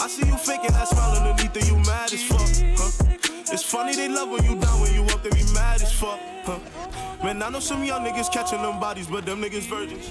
[0.00, 2.40] I see you faking that smile underneath and you mad as fuck,
[2.78, 3.01] huh?
[3.52, 6.18] It's funny they love when you down, when you up, they be mad as fuck,
[6.44, 6.58] huh?
[7.22, 10.10] Man, I know some young niggas catching them bodies, but them niggas virgins.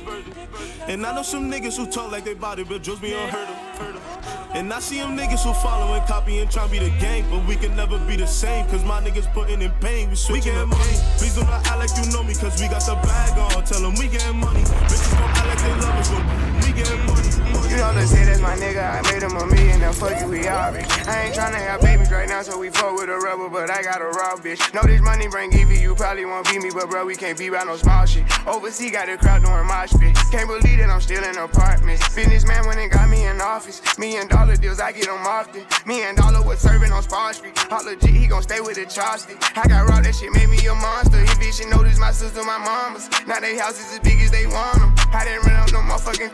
[0.88, 4.56] And I know some niggas who talk like they body, but just be unheard of.
[4.56, 7.26] And I see them niggas who follow and copy and try to be the gang,
[7.32, 10.56] but we can never be the same, cause my niggas putting in pain, we switching
[10.56, 10.94] up money.
[11.18, 13.64] Please do not act like you know me, cause we got the bag on.
[13.64, 14.62] Tell them we getting money.
[14.62, 19.24] Bitches gon' act like they love us, You know say that's my nigga, I made
[19.24, 20.74] him a million, now fuck you, we all.
[20.74, 23.82] I ain't tryna have babies right now, so we fuck with a rubber, but I
[23.84, 24.74] got a raw bitch.
[24.74, 27.48] Know this money bring Evie, you probably won't beat me, but bro, we can't be
[27.48, 28.24] about no small shit.
[28.48, 30.18] Overseas got the crowd doing mosh pit.
[30.32, 32.04] Can't believe that I'm still in apartments.
[32.16, 33.82] Businessman went and got me in office.
[33.98, 35.64] Me and dollar deals, I get them often.
[35.86, 37.58] Me and dollar was serving on Spar Street.
[37.58, 39.38] Holla G, he gon' stay with the chopstick.
[39.58, 41.20] I got raw, that shit made me a monster.
[41.20, 43.10] He bitch, she noticed my sister, my mama's.
[43.28, 44.94] Now they houses as big as they want them.
[45.14, 46.34] I didn't run up no motherfucking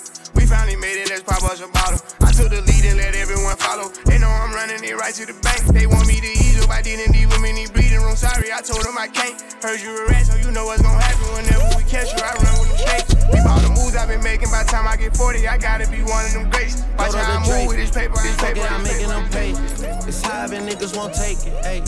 [0.51, 2.03] Finally made it, let's pop us a bottle.
[2.19, 3.87] I took the lead and let everyone follow.
[4.03, 5.63] They know I'm running it right to the bank.
[5.71, 8.19] They want me to ease up, I didn't leave them in the bleeding room.
[8.19, 9.39] Sorry, I told them I can't.
[9.63, 12.19] Heard you a rat, so you know what's gonna happen whenever we catch you.
[12.19, 13.11] I run with them snakes.
[13.31, 14.51] Keep all the moves I've been making.
[14.51, 16.83] By the time I get 40, I gotta be one of them greats.
[16.99, 18.19] Watch how I move with this paper.
[18.19, 19.55] This paper, I'm making them pay.
[20.03, 21.55] It's high and niggas won't take it.
[21.63, 21.79] Hey,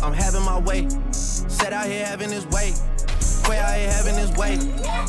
[0.00, 0.88] I'm having my way.
[1.12, 2.72] Set out here having his way.
[3.44, 4.56] Quay out here having his way.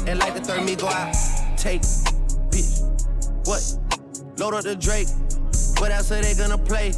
[0.03, 1.15] And like the third me go out.
[1.55, 1.87] Take.
[3.47, 3.63] What?
[4.37, 5.07] Load up the Drake.
[5.79, 6.89] What else are they gonna play?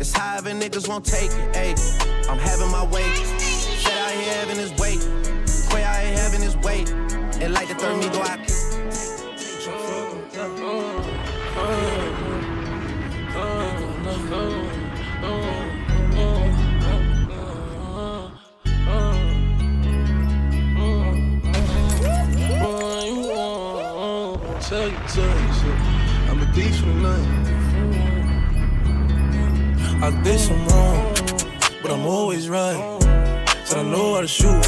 [0.00, 1.52] It's however niggas won't take it.
[1.52, 1.76] Ayy,
[2.26, 3.04] I'm having my way.
[3.38, 4.96] Shit out here having his way.
[5.68, 6.84] Quay out here having his way.
[7.44, 8.49] And like the third me go out.
[26.62, 27.28] I'm for night.
[30.02, 31.14] I did some wrong,
[31.82, 32.98] but I'm always right.
[33.64, 34.66] Said I know how to shoot,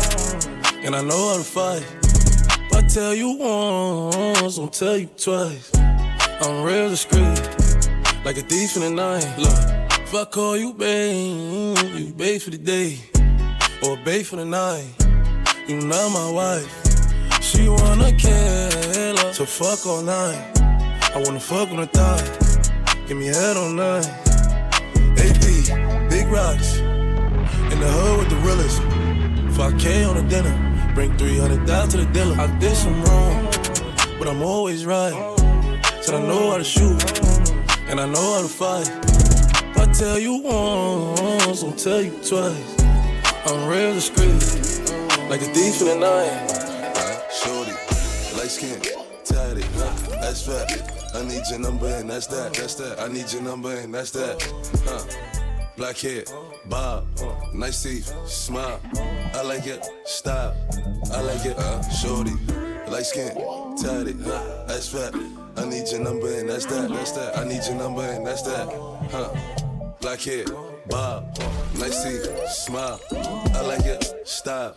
[0.85, 1.85] and I know how to fight.
[2.67, 5.71] If I tell you once, I'll tell you twice.
[5.75, 7.41] I'm real discreet,
[8.25, 9.27] like a thief in the night.
[9.39, 9.53] Look,
[10.01, 12.99] if I call you babe, you babe for the day,
[13.83, 14.87] or babe for the night.
[15.69, 17.43] You not my wife.
[17.43, 20.62] She wanna kill her, so fuck all night.
[21.15, 22.25] I wanna fuck on the thigh,
[23.07, 24.07] give me head all night.
[25.21, 28.81] AP, big rocks, in the hood with the realest.
[29.53, 30.55] 5K on the dinner,
[30.95, 32.35] bring 300 down to the dealer.
[32.41, 33.45] I did some wrong,
[34.19, 35.13] but I'm always right.
[36.01, 37.21] Said I know how to shoot,
[37.89, 38.89] and I know how to fight.
[39.69, 42.83] If I tell you once, I'll tell you twice.
[43.45, 44.33] I'm real discreet,
[45.29, 47.31] like a thief in the night.
[47.31, 47.73] Shorty,
[48.35, 48.81] light skin,
[49.25, 49.65] tatted?
[50.23, 51.02] That's fat.
[51.15, 53.01] I need your number and that's that, that's that.
[53.01, 54.43] I need your number and that's that.
[54.87, 55.05] Huh?
[55.77, 56.25] Black hair,
[56.67, 57.07] bob,
[57.55, 58.81] nice teeth, smile.
[59.35, 60.55] I like it, stop.
[61.13, 62.33] I like it, uh, shorty,
[62.89, 63.35] light skin,
[63.77, 64.65] tatted, huh?
[64.67, 65.15] That's fat.
[65.57, 67.39] I need your number and that's that, that's that.
[67.39, 68.69] I need your number and that's that,
[69.11, 69.31] huh?
[70.01, 70.45] Black hair,
[70.89, 73.01] bob, uh, nice teeth, smile.
[73.55, 74.77] I like it, stop.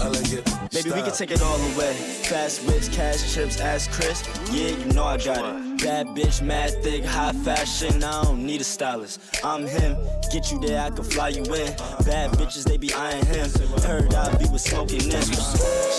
[0.00, 0.44] I like it.
[0.70, 1.92] Baby, we can take it all away.
[1.92, 4.24] Fast whips, cash chips, ass Chris.
[4.50, 5.82] Yeah, you know I got it.
[5.82, 8.02] Bad bitch, mad thick, high fashion.
[8.02, 9.20] I don't need a stylist.
[9.44, 9.98] I'm him.
[10.32, 11.76] Get you there, I can fly you in.
[12.06, 13.50] Bad bitches, they be eyeing him.
[13.82, 15.28] Heard I be with smoking this.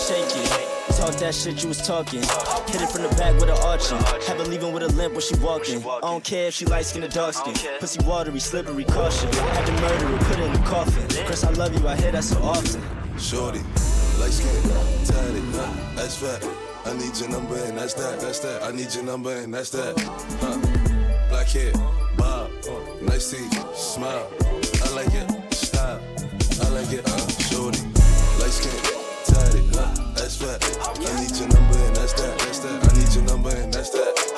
[0.08, 0.81] Shake it.
[1.02, 2.20] Talk that shit you was talking.
[2.20, 3.98] Hit it from the back with an arching.
[4.28, 5.82] Have her leaving with a limp when she walking.
[5.84, 7.54] I don't care if she light skin or dark skin.
[7.80, 9.28] Pussy watery, slippery, caution.
[9.32, 11.24] Had to murder her, put in the coffin.
[11.26, 12.80] Chris, I love you, I hear that so often.
[13.18, 13.58] Shorty,
[14.20, 14.62] light skin,
[15.04, 15.72] tatted, huh?
[15.96, 16.48] That's fat.
[16.86, 18.62] I need your number and that's that, that's that.
[18.62, 19.98] I need your number and that's that.
[20.40, 21.28] Huh?
[21.30, 21.72] Black hair,
[22.16, 22.48] bob,
[23.02, 24.30] nice teeth, smile.
[24.84, 25.31] I like it,
[30.44, 32.90] I need your number and that's that, that's that.
[32.90, 34.31] I need your number and that's that.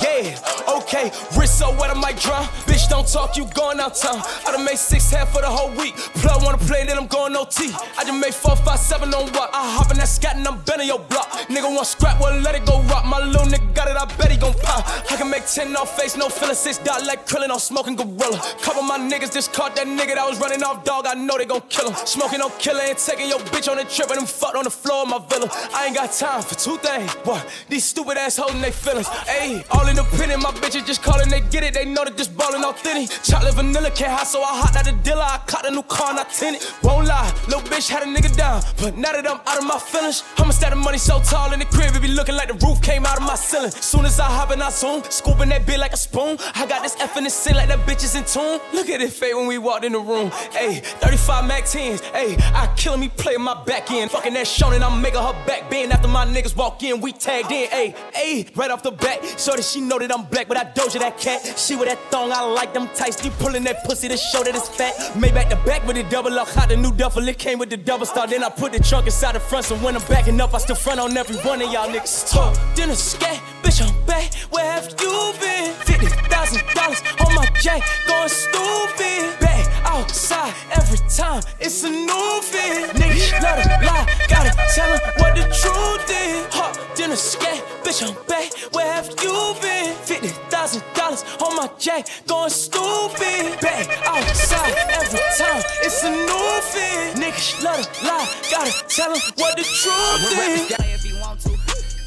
[0.00, 0.38] Yeah,
[0.78, 1.10] okay.
[1.36, 2.44] Wrist so wet, I might drown.
[2.68, 4.22] Bitch, don't talk, you going out town.
[4.46, 5.96] I done made six half for the whole week.
[6.22, 7.72] Plug wanna play, then I'm going OT.
[7.98, 9.50] I just made four, five, seven on what?
[9.52, 11.30] I hop in that scat and I'm bending your block.
[11.48, 13.04] Nigga want scrap, well, let it go rock.
[13.06, 14.86] My little nigga got it, I bet he gon' pop.
[15.10, 16.54] I can make 10 off face, no feeling.
[16.54, 18.38] Six dot like krillin' on smoking gorilla.
[18.62, 21.06] Couple my niggas just caught that nigga that was running off dog.
[21.06, 22.06] I know they gon' kill him.
[22.06, 24.70] Smoking on killer and taking your bitch on the trip and them fucked on the
[24.70, 25.48] floor of my villa.
[25.74, 27.10] I ain't got time for two things.
[27.24, 27.46] What?
[27.68, 29.08] These stupid ass holding they feelings.
[29.08, 31.74] Ayy, all in the independent, my bitches just calling, they get it.
[31.74, 33.10] They know that this ballin' authentic.
[33.22, 35.22] Chocolate vanilla can't hot, so I hopped out the dealer.
[35.22, 36.74] I caught a new car and I tint it.
[36.82, 38.62] Won't lie, little bitch had a nigga down.
[38.80, 41.60] But now that I'm out of my feelings, I'ma stack the money so tall in
[41.60, 43.70] the crib, it be looking like the roof came out of my ceiling.
[43.70, 46.38] Soon as I hop in, I zoom, scooping that bit like a spoon.
[46.54, 48.60] I got this F in the sin like that bitch is in tune.
[48.72, 50.30] Look at it fade when we walked in the room.
[50.52, 52.00] Ayy, 35 Mac 10s.
[52.12, 54.10] Ayy, I killing me playing my back end.
[54.10, 55.92] Fucking that Shonen, I'm making her back bend.
[55.92, 57.68] After my niggas walk in, we tagged in.
[57.70, 59.24] Ayy, ayy, right off the bat.
[59.38, 61.58] So she know that I'm black, but I doja that cat.
[61.58, 63.16] She with that thong, I like them tights.
[63.16, 64.94] Deep pulling that pussy to show that it's fat.
[65.16, 66.48] Made back to back with the double up.
[66.48, 68.26] Hot the new duffel, it came with the double star.
[68.26, 70.76] Then I put the trunk inside the front, so when I'm backing up, I still
[70.76, 72.30] front on every one of y'all niggas.
[72.30, 74.34] Talk, a scat, bitch, I'm back.
[74.50, 75.72] Where have you been?
[75.84, 79.38] Fifty thousand dollars on my jack, going stupid.
[79.40, 82.90] Back outside every time, it's a new fit.
[82.96, 86.54] Niggas let her lie, gotta tell what the truth is.
[86.54, 88.52] Hot, a scat, bitch, I'm back.
[88.72, 89.94] Where have you been?
[90.04, 93.60] Fifty thousand dollars on my jack, going stupid.
[93.60, 97.16] Back outside every time, it's a new fit.
[97.16, 100.70] Niggas let her lie, gotta tell her what the truth is.
[100.78, 101.50] If you want to,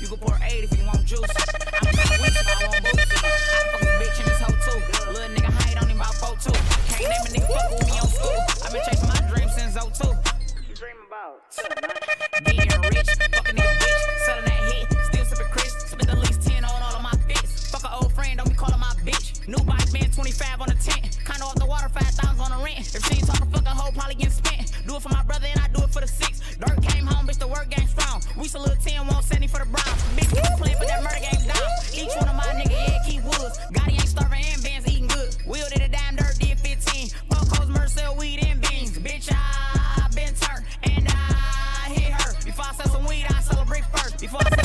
[0.02, 1.22] you can pour eight if you want juice.
[1.22, 3.12] I'm kinda weak if I want boots.
[3.12, 3.30] I
[3.72, 4.80] fuck a bitch in this hoe too.
[5.12, 6.52] Little nigga height on him about four two.
[6.96, 8.40] Can't name a nigga fuck with me on school.
[8.64, 10.08] I've been chasing my dreams since 02.
[10.70, 11.42] You dream about
[12.46, 12.75] getting
[20.26, 21.20] 25 on the tent.
[21.22, 22.80] Kinda off the water, 5,000 on the rent.
[22.80, 24.74] If she ain't talking, fuck a hoe, probably getting spent.
[24.88, 26.42] Do it for my brother and I do it for the six.
[26.58, 28.24] Dirt came home, bitch, the work game strong.
[28.36, 30.02] We still little 10, won't send for the Browns.
[30.18, 31.70] Bitch, niggas playing, but that murder game's down.
[31.94, 33.62] Each one of my niggas, yeah, keep woods.
[33.70, 35.30] Gotti ain't starving and bands eating good.
[35.46, 37.10] Wheeled it a dime, dirt did 15.
[37.30, 38.98] Buckos, Mercel, weed, and beans.
[38.98, 42.34] Bitch, I been turned, and I hit her.
[42.42, 44.18] Before I sell some weed, I celebrate first.
[44.18, 44.65] Before I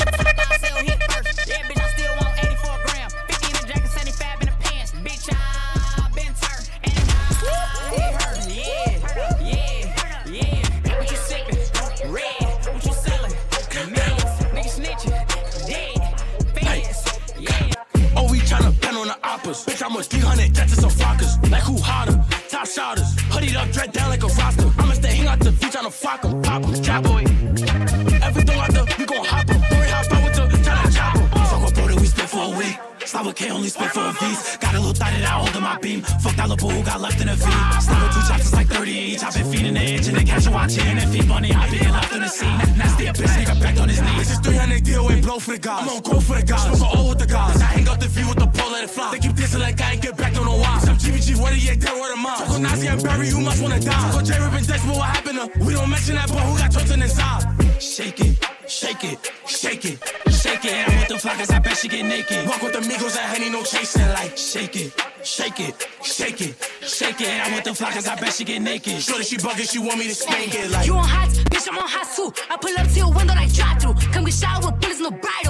[19.53, 21.37] 300, that's just some rockers.
[21.49, 22.23] Like who hotter?
[22.49, 23.15] Top shotters.
[23.31, 24.69] Hoodied up, dread down like a roster.
[24.77, 26.41] I'ma stay hang out the beach on a fuck 'em.
[26.41, 27.23] Pop 'em, trap boy.
[28.23, 29.59] Everything out there, we gon' hop 'em.
[29.59, 31.27] Boy, hop out with the China chopper.
[31.49, 32.77] Fuck with bro, we spit for a week.
[33.05, 34.13] Stop with K, only spit for a.
[34.61, 36.01] Got a little thought that I hold in my beam.
[36.01, 37.45] Fuck that little boo who got left in a V.
[37.45, 39.23] With two chops, it's like 30 each.
[39.23, 41.51] I've been feeding the itch and they catch a watching and feed money.
[41.53, 42.57] I been left on the scene.
[42.77, 44.17] Nasty a bitch, nigga back on his knees.
[44.17, 45.83] This is 300 deal, ain't blow for the guys.
[45.83, 47.00] I'm on go for the the guys.
[53.19, 54.11] You must wanna die.
[54.11, 55.59] Choco J Rip and Dex, what happened to?
[55.65, 57.43] We don't mention that boy who got chosen inside.
[57.79, 58.37] Shake it,
[58.67, 59.97] shake it, shake it,
[60.29, 60.87] shake it.
[60.87, 62.47] I'm with the flockers, I bet she get naked.
[62.47, 64.07] Walk with the Migos and Henny, no chasing.
[64.09, 64.93] Like, shake it,
[65.23, 67.45] shake it, shake it, shake it.
[67.45, 69.01] I'm with the flockers, I bet she get naked.
[69.01, 70.69] Sure that she bugging, she want me to spank it.
[70.71, 72.31] Like, You on hot, bitch, I'm on hot too.
[72.49, 73.95] I pull up to your window like drive through.
[74.13, 75.40] Come get shot with bullets, no bridle.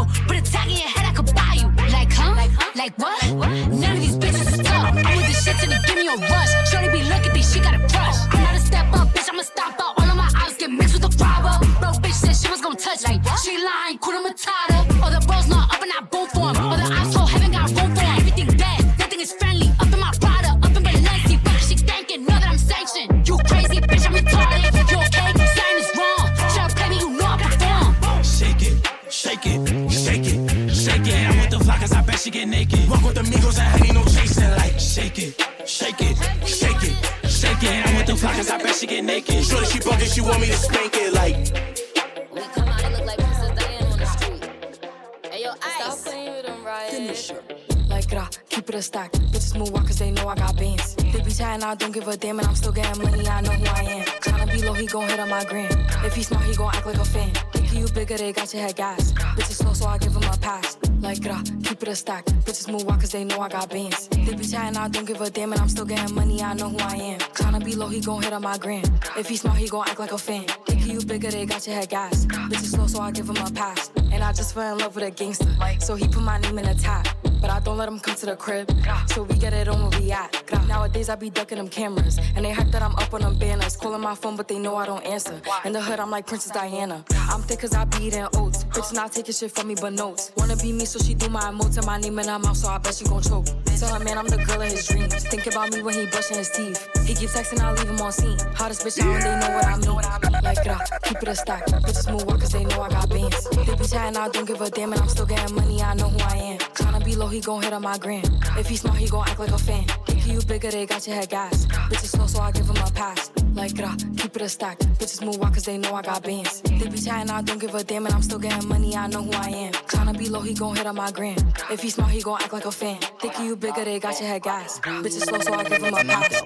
[51.71, 54.05] I don't give a damn, and I'm still getting money, I know who I am.
[54.19, 55.71] Tryna be low, he gon' hit on my gram.
[56.03, 57.31] If he smart, he gon' act like a fan.
[57.53, 59.13] Think you bigger, they got your head gas.
[59.13, 60.77] Bitches slow, so I give him a pass.
[60.99, 62.25] Like, grah, keep it a stack.
[62.25, 64.09] Bitches move on cause they know I got bands.
[64.09, 66.67] They be chatting, I don't give a damn, and I'm still getting money, I know
[66.67, 67.19] who I am.
[67.19, 68.83] Tryna be low, he gon' hit on my gram.
[69.17, 70.43] If he smart, he gon' act like a fan.
[70.65, 72.25] Think you bigger, they got your head gas.
[72.25, 73.91] Bitches slow, so I give him a pass.
[74.11, 75.47] And I just fell in love with a gangster.
[75.79, 77.07] So he put my name in a tag.
[77.41, 78.71] But I don't let him come to the crib.
[79.07, 80.31] So we get it on where we at.
[80.67, 82.19] Nowadays I be ducking them cameras.
[82.35, 83.75] And they hype that I'm up on them banners.
[83.75, 85.41] Calling my phone, but they know I don't answer.
[85.65, 87.03] In the hood, I'm like Princess Diana.
[87.29, 88.63] I'm thick cause I be eating oats.
[88.65, 90.31] Bitch not taking shit from me but notes.
[90.37, 92.67] Wanna be me, so she do my emotes and my name in her mouth, so
[92.69, 93.45] I bet she gon' choke.
[93.65, 95.13] Tell her man I'm the girl of his dreams.
[95.27, 96.87] Think about me when he brushing his teeth.
[97.11, 98.37] He keep texting, I leave him on scene.
[98.55, 100.43] Hottest bitch out, they know what I mean.
[100.43, 101.65] Like, grah, keep it a stack.
[101.65, 103.49] Bitches move on cause they know I got bands.
[103.49, 106.07] They be chatting, I don't give a damn, and I'm still getting money, I know
[106.07, 106.59] who I am.
[106.59, 108.23] Tryna be low, he gon' hit on my gram.
[108.57, 109.85] If he smart, he gon' act like a fan.
[110.05, 111.65] Think you bigger, they got your head gas.
[111.65, 113.29] Bitches slow, so I give him a pass.
[113.53, 114.79] Like, grah, keep it a stack.
[114.79, 116.61] Bitches move on cause they know I got bands.
[116.61, 119.21] They be chatting, I don't give a damn, and I'm still getting money, I know
[119.23, 119.73] who I am.
[119.73, 121.37] Tryna be low, he gon' hit on my gram.
[121.69, 122.99] If he smart, he gon' act like a fan.
[123.19, 124.79] Think you bigger, they got your head gas.
[124.79, 126.43] Bitches slow, so I give him a pass.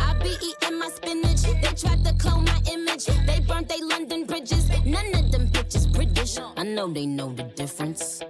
[0.00, 1.42] I be eating my spinach.
[1.42, 3.04] They tried to clone my image.
[3.04, 4.68] They burnt they London bridges.
[4.84, 6.38] None of them bitches British.
[6.56, 8.22] I know they know the difference.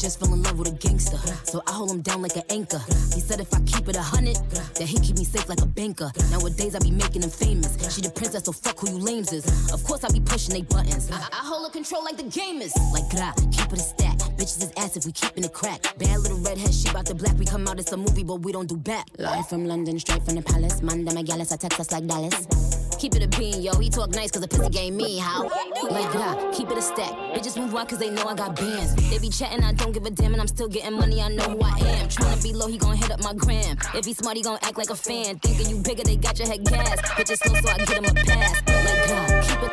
[0.00, 1.18] Just fell in love with a gangster.
[1.44, 2.80] So I hold him down like an anchor.
[3.12, 4.36] He said if I keep it a hundred,
[4.76, 6.10] that he keep me safe like a banker.
[6.30, 7.76] Nowadays I be making him famous.
[7.94, 9.44] She the princess, so fuck who you lames is.
[9.70, 11.10] Of course I be pushing they buttons.
[11.10, 12.72] I, I hold a control like the gamers.
[12.94, 14.16] Like gra, keep it a stack.
[14.38, 15.82] Bitches is ass if we keeping it crack.
[15.98, 17.36] Bad little redhead, she bout the black.
[17.36, 19.06] We come out, it's a movie, but we don't do back.
[19.18, 20.80] Live from London, straight from the palace.
[20.80, 22.79] Manda Megalis, I text us like Dallas.
[23.00, 23.72] Keep it a bean, yo.
[23.78, 25.44] He talk nice cause the pussy game me, how?
[25.90, 27.10] Like gra, keep it a stack.
[27.32, 28.94] Bitches move on cause they know I got bands.
[29.08, 31.44] They be chatting, I don't give a damn, and I'm still getting money, I know
[31.44, 32.08] who I am.
[32.08, 33.78] Tryna be low, he gon' hit up my gram.
[33.94, 35.38] If he smart, he gon' act like a fan.
[35.38, 37.00] Thinking you bigger, they got your head gas.
[37.12, 38.62] Bitches slow, so I get him a pass.
[38.68, 39.70] Like gra, keep it.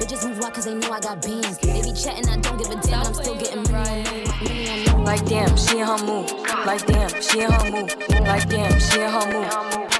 [0.00, 1.58] Bitches move on cause they know I got bands.
[1.58, 5.04] They be chatting, I don't give a damn, I'm still getting money.
[5.04, 6.32] Like damn, she in her move.
[6.64, 7.94] Like damn, she in her move.
[8.08, 9.91] Like damn, she in her move.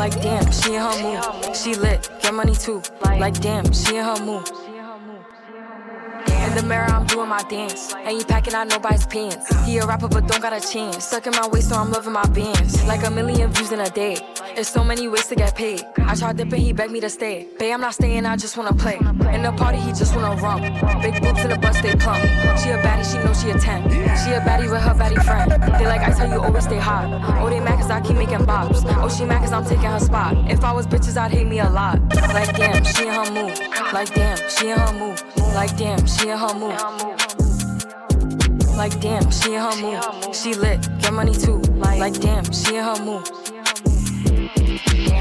[0.00, 1.54] Like damn, she in her move.
[1.54, 2.80] She lit, get money too.
[3.02, 4.59] Like damn, she in her move.
[6.50, 7.94] In the mirror, I'm doing my dance.
[7.94, 9.46] Ain't packing out nobody's pants.
[9.64, 11.04] He a rapper, but don't got a chance.
[11.04, 12.82] Stuck in my waist, so I'm loving my bands.
[12.86, 14.16] Like a million views in a day.
[14.56, 15.84] There's so many ways to get paid.
[15.98, 17.46] I tried dipping, he begged me to stay.
[17.56, 18.96] Babe, I'm not staying, I just wanna play.
[19.32, 20.62] In the party, he just wanna rump.
[21.02, 22.20] Big boobs in the bus, they plump.
[22.58, 23.88] She a baddie, she know she a 10.
[23.88, 25.52] She a baddie with her baddie friend.
[25.78, 27.06] They like, I tell you, always stay hot.
[27.40, 28.82] Oh, they mad cause I keep making bops.
[29.00, 30.36] Oh, she mad cause I'm taking her spot.
[30.50, 32.00] If I was bitches, I'd hate me a lot.
[32.34, 33.56] Like, damn, she in her move.
[33.92, 35.22] Like, damn, she in her move.
[35.54, 36.76] Like, damn, she in her move.
[38.76, 40.34] Like, damn, she in her move.
[40.34, 41.58] She lit, get money too.
[41.76, 43.28] Like, damn, she in her move.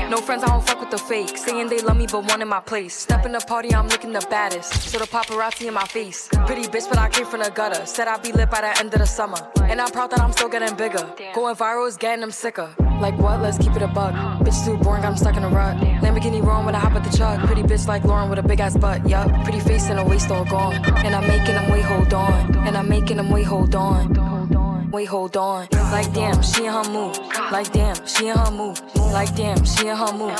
[0.09, 1.37] No friends, I don't fuck with the fake.
[1.37, 2.95] Saying they love me, but one in my place.
[2.95, 4.73] Step in the party, I'm looking the baddest.
[4.89, 6.29] So the paparazzi in my face.
[6.47, 7.85] Pretty bitch, but I came from the gutter.
[7.85, 9.37] Said I'd be lit by the end of the summer.
[9.63, 11.05] And I'm proud that I'm still getting bigger.
[11.35, 12.73] Going viral is getting them sicker.
[12.99, 13.41] Like what?
[13.41, 14.13] Let's keep it a bug.
[14.43, 15.77] Bitch too boring, I'm stuck in a rut.
[15.77, 17.39] Lamborghini wrong when I hop at the truck.
[17.45, 19.07] Pretty bitch like Lauren with a big ass butt.
[19.07, 19.27] Yup.
[19.43, 20.75] Pretty face and a waist all gone.
[21.05, 22.55] And I'm making them wait, hold on.
[22.67, 24.89] And I'm making them wait, hold on.
[24.91, 25.67] Wait, hold on.
[25.71, 27.17] Like damn, she in her move.
[27.51, 28.81] Like damn, she in her move.
[28.95, 30.35] Like damn, she in her move.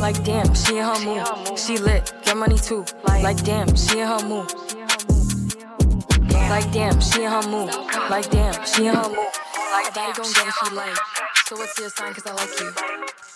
[0.00, 1.58] Like damn, she in her move.
[1.58, 2.84] She lit, get money too.
[3.06, 4.52] Like damn, she in her move.
[6.48, 7.74] Like damn, she in her move.
[8.08, 9.43] Like damn, she in her move.
[9.74, 10.96] Like daddy gon' get what she like.
[11.46, 12.14] So what's your sign?
[12.14, 12.70] Cause I like you.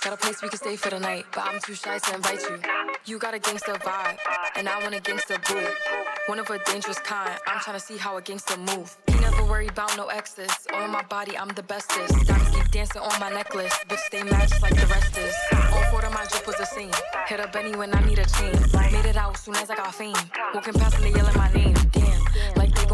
[0.05, 2.41] Got a place we can stay for the night, but I'm too shy to invite
[2.49, 2.61] you.
[3.07, 4.18] You got a gangster vibe,
[4.55, 5.66] and I want a gangster boo.
[6.26, 7.36] One of a dangerous kind.
[7.49, 8.97] I'm tryna see how a gangster move.
[9.09, 10.51] He never worry about no exes.
[10.72, 12.14] All on my body, I'm the bestest.
[12.24, 13.74] Diamonds keep dancing on my necklace.
[13.89, 15.34] Bitch, stay mad just like the rest is.
[15.72, 16.93] All four of my drip was the same.
[17.26, 18.55] Hit up Benny when I need a chain.
[18.93, 20.14] Made it out soon as I got fame.
[20.55, 21.74] Walking past and they yelling my name.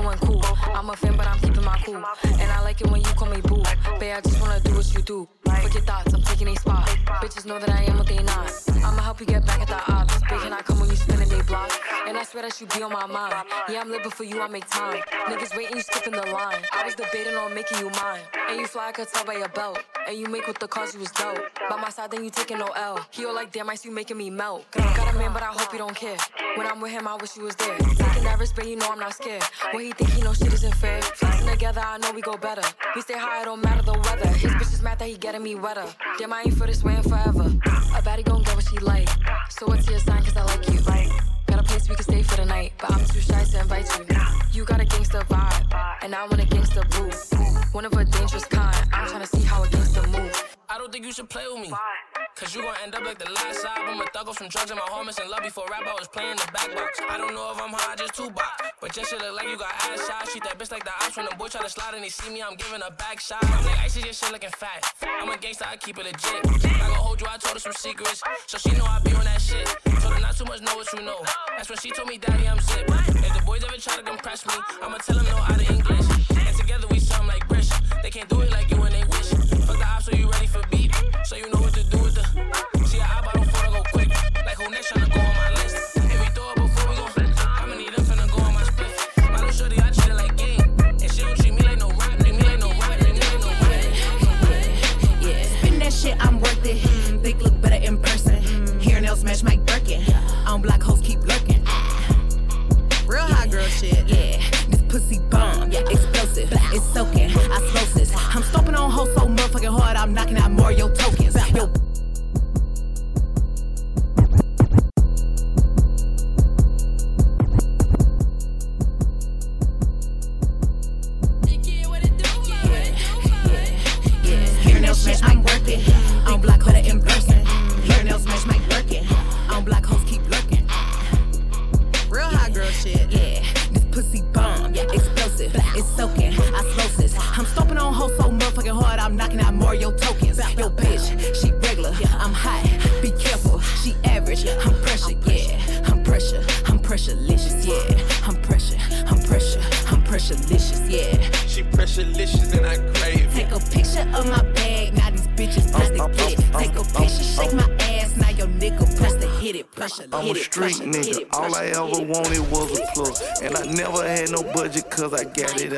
[0.04, 0.42] Going cool.
[0.74, 1.96] I'm a fan, but I'm keeping my cool.
[2.24, 3.62] And I like it when you call me boo.
[3.98, 5.43] Babe, I just wanna do what you do.
[5.62, 6.86] Fuck your thoughts, I'm taking a spot.
[7.22, 8.52] Bitches know that I am what they not.
[8.84, 10.14] I'ma help you get back at the odds.
[10.28, 11.70] Big and I come when you spinning they block.
[12.06, 13.34] And I swear that you be on my mind.
[13.68, 15.00] Yeah, I'm living for you, I make time.
[15.28, 16.62] Niggas waiting, you skipping the line.
[16.72, 18.20] I was debating on making you mine.
[18.50, 19.78] And you fly, I could tell by your belt.
[20.06, 21.38] And you make with the cause you was dope.
[21.70, 23.00] By my side, then you taking no L.
[23.10, 24.70] He all like, damn, I see you making me melt.
[24.72, 26.16] Got a man, but I hope you don't care.
[26.56, 27.76] When I'm with him, I wish you was there.
[27.78, 29.42] Taking that risk, but you know I'm not scared.
[29.72, 31.00] When he think he know shit isn't fair.
[31.00, 32.62] Flexing together, I know we go better.
[32.94, 34.28] We stay high, it don't matter the weather.
[34.28, 35.84] His bitch is mad that he getting me wetter.
[36.18, 37.42] Damn, I ain't for this way forever.
[37.42, 39.08] A baddie gon' get what she like.
[39.50, 40.22] So what's your sign?
[40.24, 40.80] Cause I like you.
[41.46, 43.86] Got a place we can stay for the night, but I'm too shy to invite
[43.98, 44.06] you.
[44.52, 45.66] You got a gangster vibe,
[46.02, 47.10] and I want a gangster boo.
[47.72, 48.88] One of a dangerous kind.
[48.94, 50.56] I'm tryna see how a gangster move.
[50.70, 51.72] I don't think you should play with me.
[52.36, 54.00] Cause you gon' end up like the last album.
[54.00, 55.86] A thug off from drugs and my homies in love before rap.
[55.86, 56.98] I was playing the back box.
[57.08, 58.74] I don't know if I'm high, just two box.
[58.80, 60.32] But just shit look like you got ass shots.
[60.32, 62.34] Treat that bitch like the ops when the boy try to slide and they see
[62.34, 62.42] me.
[62.42, 63.38] I'm giving a back shot.
[63.40, 64.82] I'm like, ice is your shit looking fat.
[65.22, 66.42] I'm a gangster, I keep it legit.
[66.82, 68.20] I gon' hold you, I told her some secrets.
[68.46, 69.66] So she know I be on that shit.
[70.02, 71.22] Told her not too much, know what you know.
[71.56, 72.90] That's when she told me, Daddy, I'm zip.
[72.90, 76.23] If the boys ever try to compress me, I'ma tell them no out of English.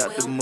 [0.08, 0.35] Got the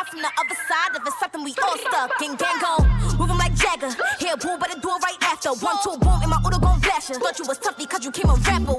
[0.00, 2.10] guy from the other side, if it's something we all stuck.
[2.22, 2.36] in.
[2.36, 2.84] gang go,
[3.18, 3.90] moving like Jagger.
[4.18, 5.50] Here, boo, better do it right after.
[5.50, 7.08] One, two, boom, and my Udo gon' flash.
[7.08, 8.69] Thought you was tough because you came a rapper.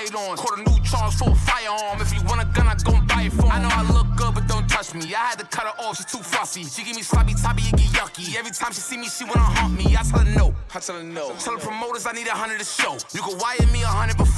[0.00, 0.36] I gotta try it on.
[0.36, 2.00] Caught a new charge for a firearm.
[2.00, 3.52] If you want a gun, I gon' buy it for 'em.
[3.52, 5.14] I know I look good, but don't touch me.
[5.14, 6.64] I had to cut her off, she's too fussy.
[6.64, 8.36] She give me sloppy toppy, it get yucky.
[8.36, 9.96] Every time she see me, she wanna hump me.
[9.96, 10.54] I tell her no.
[10.74, 11.32] I tell her no.
[11.38, 12.96] Tell the promoters I need a hundred to show.
[13.12, 14.29] You can wire me a hundred before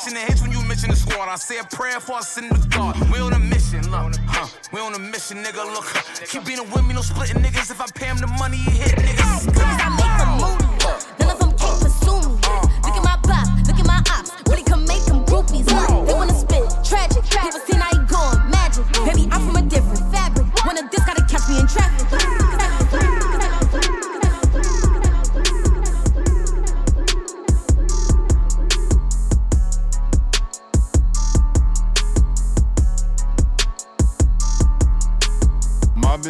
[0.00, 1.28] mention the hits when you mention the squad.
[1.28, 2.96] I say a prayer before I send the God.
[3.12, 4.48] We on a mission, look, huh?
[4.72, 5.64] We on a mission, nigga.
[5.74, 5.84] Look,
[6.26, 7.70] keep being with me, no splitting niggas.
[7.70, 8.89] If I pay him the money, he hit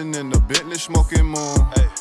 [0.01, 1.59] Mobbing in the Bentley, smoking moon.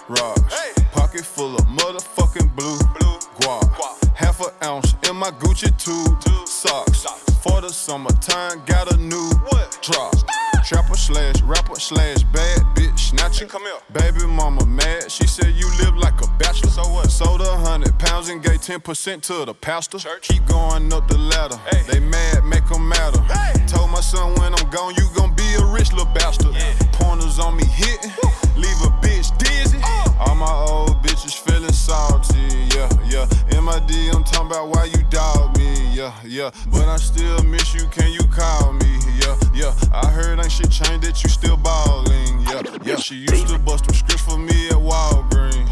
[0.08, 0.74] Rocks.
[0.94, 2.78] Pocket full of motherfucking blue.
[2.98, 3.20] blue.
[3.40, 4.16] Guap.
[4.16, 6.48] Half an ounce in my Gucci tube.
[6.48, 7.06] Socks.
[7.44, 9.80] For the summertime, got a new what?
[9.82, 10.16] drop.
[10.66, 13.46] Trapper slash rapper slash bad bitch snatcher.
[13.46, 13.80] Come here.
[13.94, 15.12] Baby mama mad.
[15.12, 16.70] She said you live like a bachelor.
[16.70, 17.10] So what?
[17.10, 19.98] Sold a hundred pounds and gave 10% to the pastor.
[20.22, 21.58] Keep going up the ladder.
[21.70, 21.84] Hey.
[21.88, 23.20] They mad, make them matter.
[23.68, 26.54] Told my son when I'm gone, you gon' be a rich little bastard.
[26.94, 28.12] Pointers on me hitting,
[28.60, 29.80] leave a bitch dizzy.
[30.20, 33.26] All my old bitches feeling salty, yeah, yeah.
[33.60, 36.52] MID, I'm talking about why you dog me, yeah, yeah.
[36.72, 39.74] But I still miss you, can you call me, yeah, yeah.
[39.94, 42.98] I heard ain't shit changed that you still ballin', yeah, yeah.
[42.98, 45.70] She used to bust them scripts for me at Walgreens.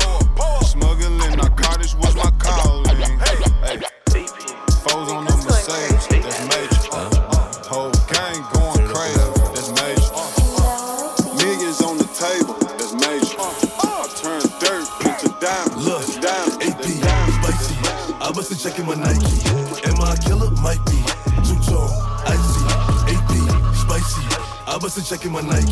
[0.66, 3.97] Smuggling narcotics was my calling, hey, hey.
[18.68, 19.40] Checking my Nike.
[19.88, 20.52] Am I a killer?
[20.60, 21.00] Might be.
[21.48, 21.88] Two tone,
[22.28, 22.68] icy.
[23.08, 23.32] AP,
[23.74, 24.22] spicy.
[24.68, 25.72] I must have checking my Nike.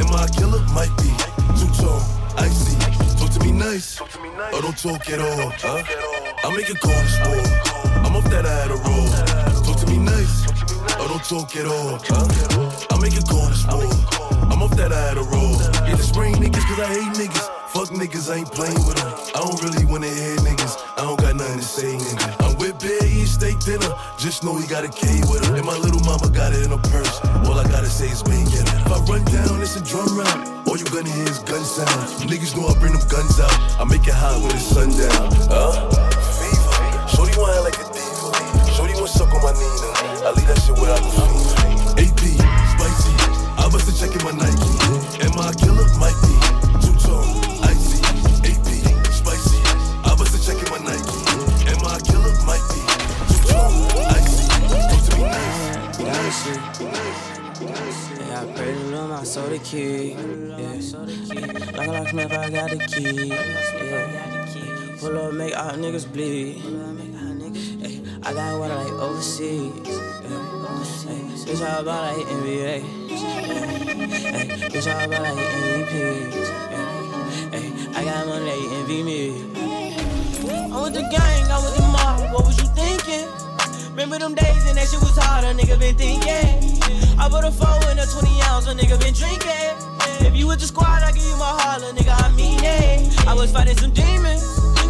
[0.00, 0.64] Am I a killer?
[0.72, 1.12] Might be.
[1.60, 2.00] Two tone,
[2.38, 2.72] icy.
[3.20, 4.00] Talk to me nice.
[4.00, 5.52] Or don't talk at all.
[5.60, 5.84] Huh?
[6.42, 7.44] I make a call to sport.
[8.00, 9.62] I'm off that I had a roll.
[9.62, 10.48] Talk to me nice.
[10.96, 12.00] Or don't talk at all.
[12.00, 12.96] Huh?
[12.96, 13.92] I make a call to sport.
[14.50, 15.52] I'm off that I had a roll.
[15.86, 17.62] Yeah, the spring niggas, cause I hate niggas.
[17.72, 19.12] Fuck niggas, I ain't playing with them.
[19.34, 20.76] I don't really wanna hear niggas.
[20.96, 22.44] I don't got nothing to say, nigga.
[22.44, 23.92] I'm with Bear eating steak dinner.
[24.18, 25.56] Just know he got a K with her.
[25.56, 27.20] And my little mama got it in her purse.
[27.46, 28.64] All I gotta say is bang it.
[28.64, 30.68] If I run down, it's a drum round.
[30.68, 32.24] All you gonna hear is gun sounds.
[32.24, 33.52] Niggas know I bring them guns out.
[33.80, 35.32] I make it hot when it's sundown.
[35.50, 35.72] Huh?
[36.38, 37.08] Fever.
[37.08, 38.28] Shorty wanna like a diva.
[38.72, 39.88] Shorty wanna suck on my Nina.
[40.24, 41.52] I leave that shit without the fever.
[42.00, 42.22] AP,
[42.72, 43.14] spicy.
[43.58, 44.72] I must have checking my Nike.
[45.24, 45.86] Am I a killer?
[45.98, 46.51] Might be.
[58.42, 60.16] I pray to Lord, my soul the key.
[60.18, 60.74] Yeah.
[61.78, 63.28] Like a locksmith, I got the key.
[63.28, 64.96] Yeah.
[64.98, 66.58] Pull up, make all niggas bleed.
[67.84, 69.70] Ay, I got water like overseas.
[69.86, 72.82] Ay, Bitch, all about like NBA.
[73.94, 74.44] Ay,
[74.74, 75.38] Bitch, all about like.
[75.94, 76.34] Yeah.
[77.54, 79.20] Ay, I got money, they envy me.
[80.74, 82.32] I'm with the gang, I'm with the mob.
[82.34, 83.28] What was you thinking?
[83.90, 86.71] Remember them days and that shit was hard, a nigga been thinking.
[87.18, 89.74] I put a four in a 20 ounce, a nigga been drinking.
[90.26, 93.26] If you with the squad, I give you my a nigga, I mean it.
[93.26, 94.42] I was fighting some demons.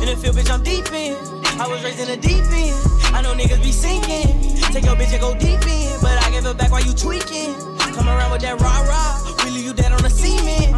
[0.03, 1.15] In the field, bitch, I'm deep in.
[1.61, 2.75] I was raised in the deep end.
[3.15, 4.59] I know niggas be sinking.
[4.73, 6.01] Take your bitch and go deep in.
[6.01, 7.55] But I give it back while you tweaking.
[7.95, 9.45] Come around with that rah rah.
[9.45, 10.73] We leave you dead on the cement.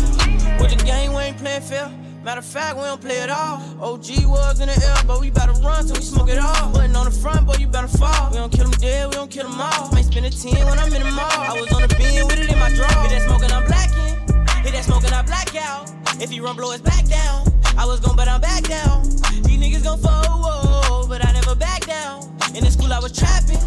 [0.61, 2.04] With the game, we ain't playing fair.
[2.25, 3.61] Matter of fact, we don't play at all.
[3.83, 6.73] OG was in the air, but we better run till we smoke it all.
[6.73, 8.31] Button on the front, boy, you better fall.
[8.31, 9.93] We don't kill them dead, we don't kill them all.
[9.93, 11.21] Might spend a 10 when I'm in the mall.
[11.21, 12.89] I was on the beam with it in my draw.
[13.05, 14.65] Hit that smoking, I'm blacking.
[14.65, 15.93] Hit that smoking, I black out.
[16.19, 17.45] If he run, blow his back down.
[17.77, 19.05] I was gone, but I'm back down.
[19.45, 22.23] These niggas gon' fall, but I never back down.
[22.57, 23.61] In the school, I was trapping.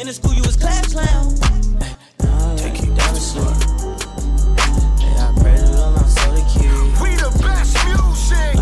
[0.00, 1.36] In the school, you was class clown.
[2.56, 3.52] Take you down the slow.
[4.96, 5.77] Yeah, I pray
[8.30, 8.56] music.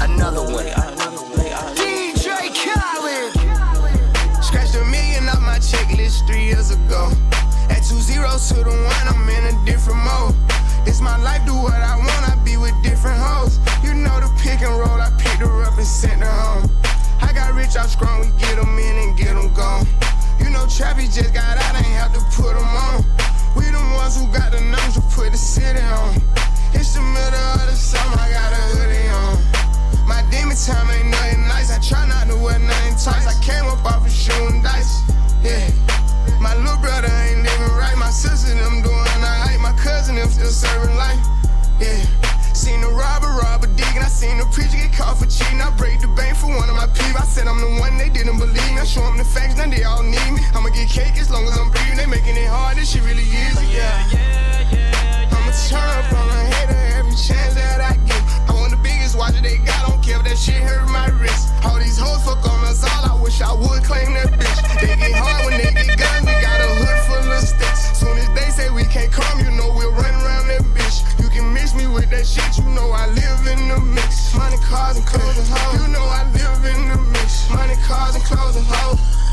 [0.00, 0.66] Another one.
[1.76, 3.32] DJ Khaled.
[4.42, 7.10] Scratched a million off my checklist three years ago.
[7.70, 10.34] At two zeros to the one, I'm in a different mode.
[10.86, 13.58] It's my life, do what I want, I be with different hoes.
[13.82, 16.70] You know the pick and roll, I picked her up and sent her home.
[17.20, 19.86] I got rich off strong, we get them in and get them gone.
[20.38, 23.04] You know Trappy just got out, ain't have to put them on.
[23.56, 26.20] We the ones who got the numbers to put the city on.
[26.74, 29.38] It's the middle of the summer, I got a hoodie on.
[30.06, 31.70] My demon time ain't nothing nice.
[31.70, 33.26] I try not to wear nothing tight.
[33.26, 35.02] I came up off of shooting dice.
[35.42, 35.70] Yeah.
[36.40, 37.96] My little brother ain't living right.
[37.96, 39.60] My sister them doing alright.
[39.60, 41.20] My cousin them still serving life.
[41.80, 42.04] Yeah.
[42.54, 44.02] Seen the robber, rob robber digging.
[44.02, 45.60] I seen the preacher get caught for cheating.
[45.60, 47.18] I break the bank for one of my people.
[47.18, 48.80] I said I'm the one they didn't believe me.
[48.80, 50.40] I show them the facts, now they all need me.
[50.54, 51.96] I'ma get cake as long as I'm breathing.
[51.96, 53.66] They making it hard, this shit really easy.
[53.74, 54.04] Yeah.
[54.12, 55.03] I'ma
[55.70, 58.22] turn on a hater every chance that I get.
[58.50, 59.88] I want the biggest watch they got.
[59.88, 61.54] Don't care if that shit hurt my wrist.
[61.62, 63.04] All these hoes fuck on us all.
[63.06, 64.58] I wish I would claim that bitch.
[64.82, 66.26] They get hard when they get guns.
[66.26, 67.98] We got a hood full of sticks.
[67.98, 71.06] Soon as they say we can't come, you know we'll run around that bitch.
[71.22, 72.58] You can mix me with that shit.
[72.58, 74.34] You know I live in the mix.
[74.34, 75.80] Money, cars, and clothes and hoes.
[75.80, 77.48] You know I live in the mix.
[77.50, 79.23] Money, cars, and clothes and hoes.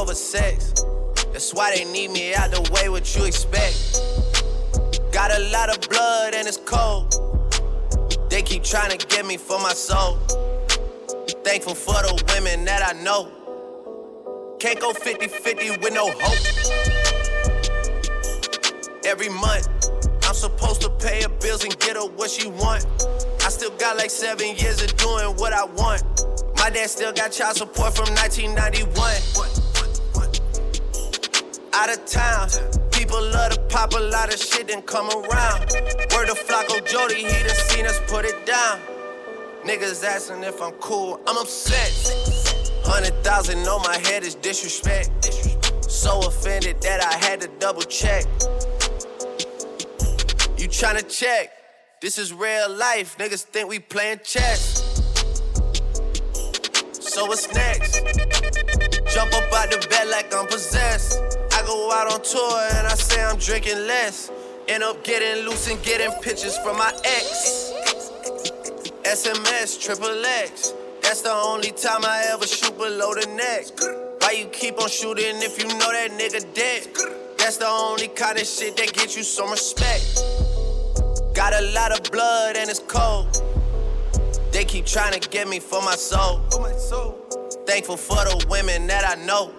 [0.00, 0.72] Over sex.
[1.32, 4.00] That's why they need me out the way, what you expect.
[5.12, 7.12] Got a lot of blood and it's cold.
[8.30, 10.16] They keep trying to get me for my soul.
[11.44, 13.30] Thankful for the women that I know.
[14.58, 16.40] Can't go 50 50 with no hope.
[19.04, 19.68] Every month,
[20.24, 22.86] I'm supposed to pay her bills and get her what she want.
[23.44, 26.02] I still got like seven years of doing what I want.
[26.56, 29.29] My dad still got child support from 1991.
[31.80, 32.46] Out of town,
[32.90, 35.60] people love to pop a lot of shit and come around.
[36.12, 38.80] Word of Flacco Jody, he done seen us put it down.
[39.64, 41.90] Niggas asking if I'm cool, I'm upset.
[42.84, 45.32] Hundred thousand on my head is disrespect.
[45.90, 48.26] So offended that I had to double check.
[50.58, 51.50] You tryna check?
[52.02, 53.16] This is real life.
[53.16, 54.82] Niggas think we playing chess.
[56.92, 57.94] So what's next?
[59.14, 61.29] Jump up out the bed like I'm possessed.
[61.70, 64.28] Go out on tour and I say I'm drinking less.
[64.66, 67.70] End up getting loose and getting pictures from my ex.
[69.04, 70.74] SMS, triple X.
[71.00, 73.66] That's the only time I ever shoot below the neck.
[74.20, 76.88] Why you keep on shooting if you know that nigga dead?
[77.38, 80.24] That's the only kind of shit that gets you some respect.
[81.36, 83.28] Got a lot of blood and it's cold.
[84.50, 86.40] They keep trying to get me for my soul.
[87.64, 89.54] Thankful for the women that I know.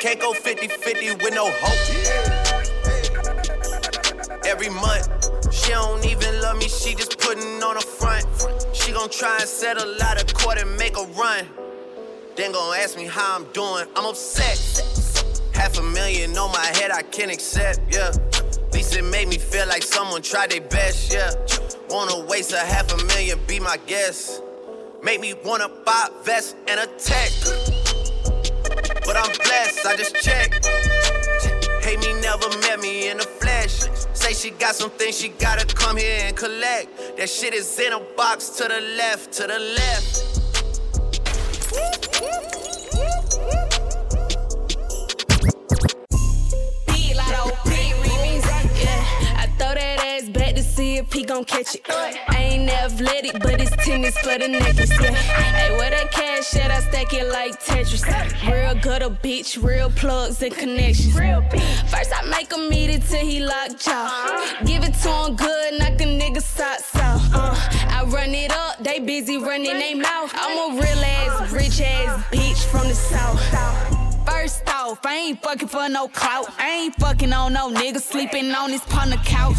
[0.00, 1.78] Can't go 50 50 with no hope.
[4.46, 5.08] Every month,
[5.52, 8.24] she don't even love me, she just putting on a front.
[8.72, 11.46] She gon' try and settle out of court and make a run.
[12.36, 14.56] Then gon' ask me how I'm doing, I'm upset.
[15.52, 18.12] Half a million on my head, I can't accept, yeah.
[18.12, 21.32] At least it made me feel like someone tried their best, yeah.
[21.90, 24.42] Wanna waste a half a million, be my guest.
[25.02, 27.67] Make me wanna buy vest and a tech.
[29.08, 30.66] But I'm blessed, I just checked.
[31.82, 33.72] Hate me, never met me in the flesh.
[34.12, 37.16] Say say she got some things she gotta come here and collect.
[37.16, 40.17] That shit is in a box to the left, to the left.
[50.98, 51.82] If he gon' catch it.
[51.88, 54.90] I ain't athletic, but it's tennis for the necklace.
[55.00, 55.12] Yeah.
[55.12, 56.70] Hey, where that cash at?
[56.70, 58.04] I stack it like Tetris.
[58.50, 61.14] Real gutter bitch, real plugs and connections.
[61.14, 64.56] First I make him eat it till he lock jaw.
[64.66, 67.22] Give it to him good, knock a nigga socks off.
[67.32, 67.54] Uh,
[67.88, 70.32] I run it up, they busy running they mouth.
[70.34, 73.97] I'm a real ass, rich ass bitch from the south.
[74.28, 76.48] First off, I ain't fucking for no clout.
[76.58, 79.56] I ain't fucking on no nigga sleeping on his partner couch.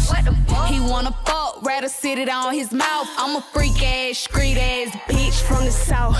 [0.68, 3.08] He wanna fuck, rather sit it on his mouth.
[3.18, 6.16] I'm a freak ass, street ass bitch from the south.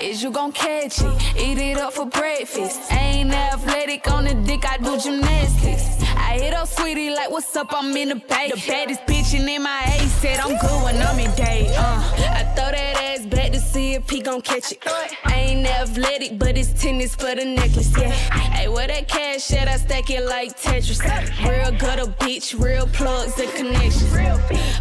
[0.00, 1.36] Is you gon' catch it?
[1.36, 2.92] Eat it up for breakfast.
[2.92, 6.05] I ain't athletic on the dick, I do gymnastics.
[6.26, 7.68] I hit up sweetie like, what's up?
[7.70, 8.50] I'm in the bay.
[8.52, 11.72] The baddest bitch in my MIA said I'm good when I'm in day.
[11.78, 12.00] Uh,
[12.40, 14.82] I throw that ass back to see if he gon' catch it.
[15.24, 17.96] I ain't athletic, but it's tennis for the necklace.
[17.96, 18.10] Yeah.
[18.10, 19.68] Hey, where that cash at?
[19.68, 21.00] I stack it like Tetris.
[21.48, 24.10] Real gutter bitch, real plugs and connections.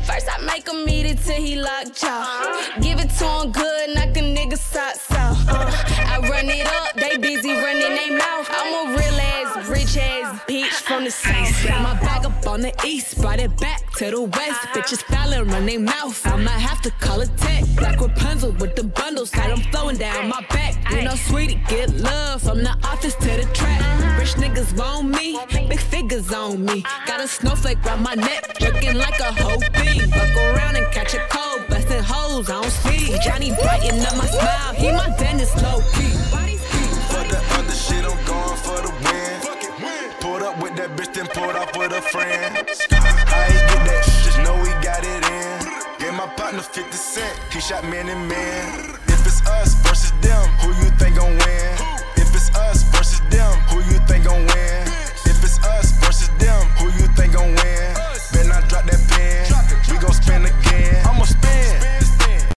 [0.08, 2.74] First I make him eat it till he lock jaw.
[2.82, 5.46] Give it to him good, knock a nigga socks off.
[5.48, 5.72] Uh,
[6.14, 8.48] I run it up, they busy running they mouth.
[8.50, 11.35] I'm a real ass, rich ass bitch from the south.
[11.44, 14.62] Spread my bag up on the east, brought it back to the west.
[14.74, 16.26] Bitches styling, run they mouth.
[16.26, 17.64] I might have to call it tech.
[17.76, 20.74] Black Rapunzel with the bundles, got them flowing down my back.
[20.92, 23.82] You know, sweetie, get love from the office to the track.
[24.20, 26.84] Rich niggas want me, big figures on me.
[27.06, 30.00] Got a snowflake round my neck, looking like a whole bee.
[30.00, 33.20] Fuck around and catch a cold, busting hoes on speed.
[33.24, 36.14] Johnny brighten up my smile, he my dentist low key.
[37.28, 39.25] The other shit, I'm going for the win
[40.88, 42.30] that bitch, then pulled off with a friend.
[42.30, 45.58] I ain't get that, just know we got it in.
[46.00, 48.94] Gave my partner 50 cent, he shot man and man.
[49.08, 51.70] If it's us versus them, who you think gon' win?
[52.18, 54.82] If it's us versus them, who you think gon' win?
[55.26, 57.90] If it's us versus them, who you think gon' win?
[58.34, 59.50] Then I drop that pen,
[59.90, 60.54] we gon' spend the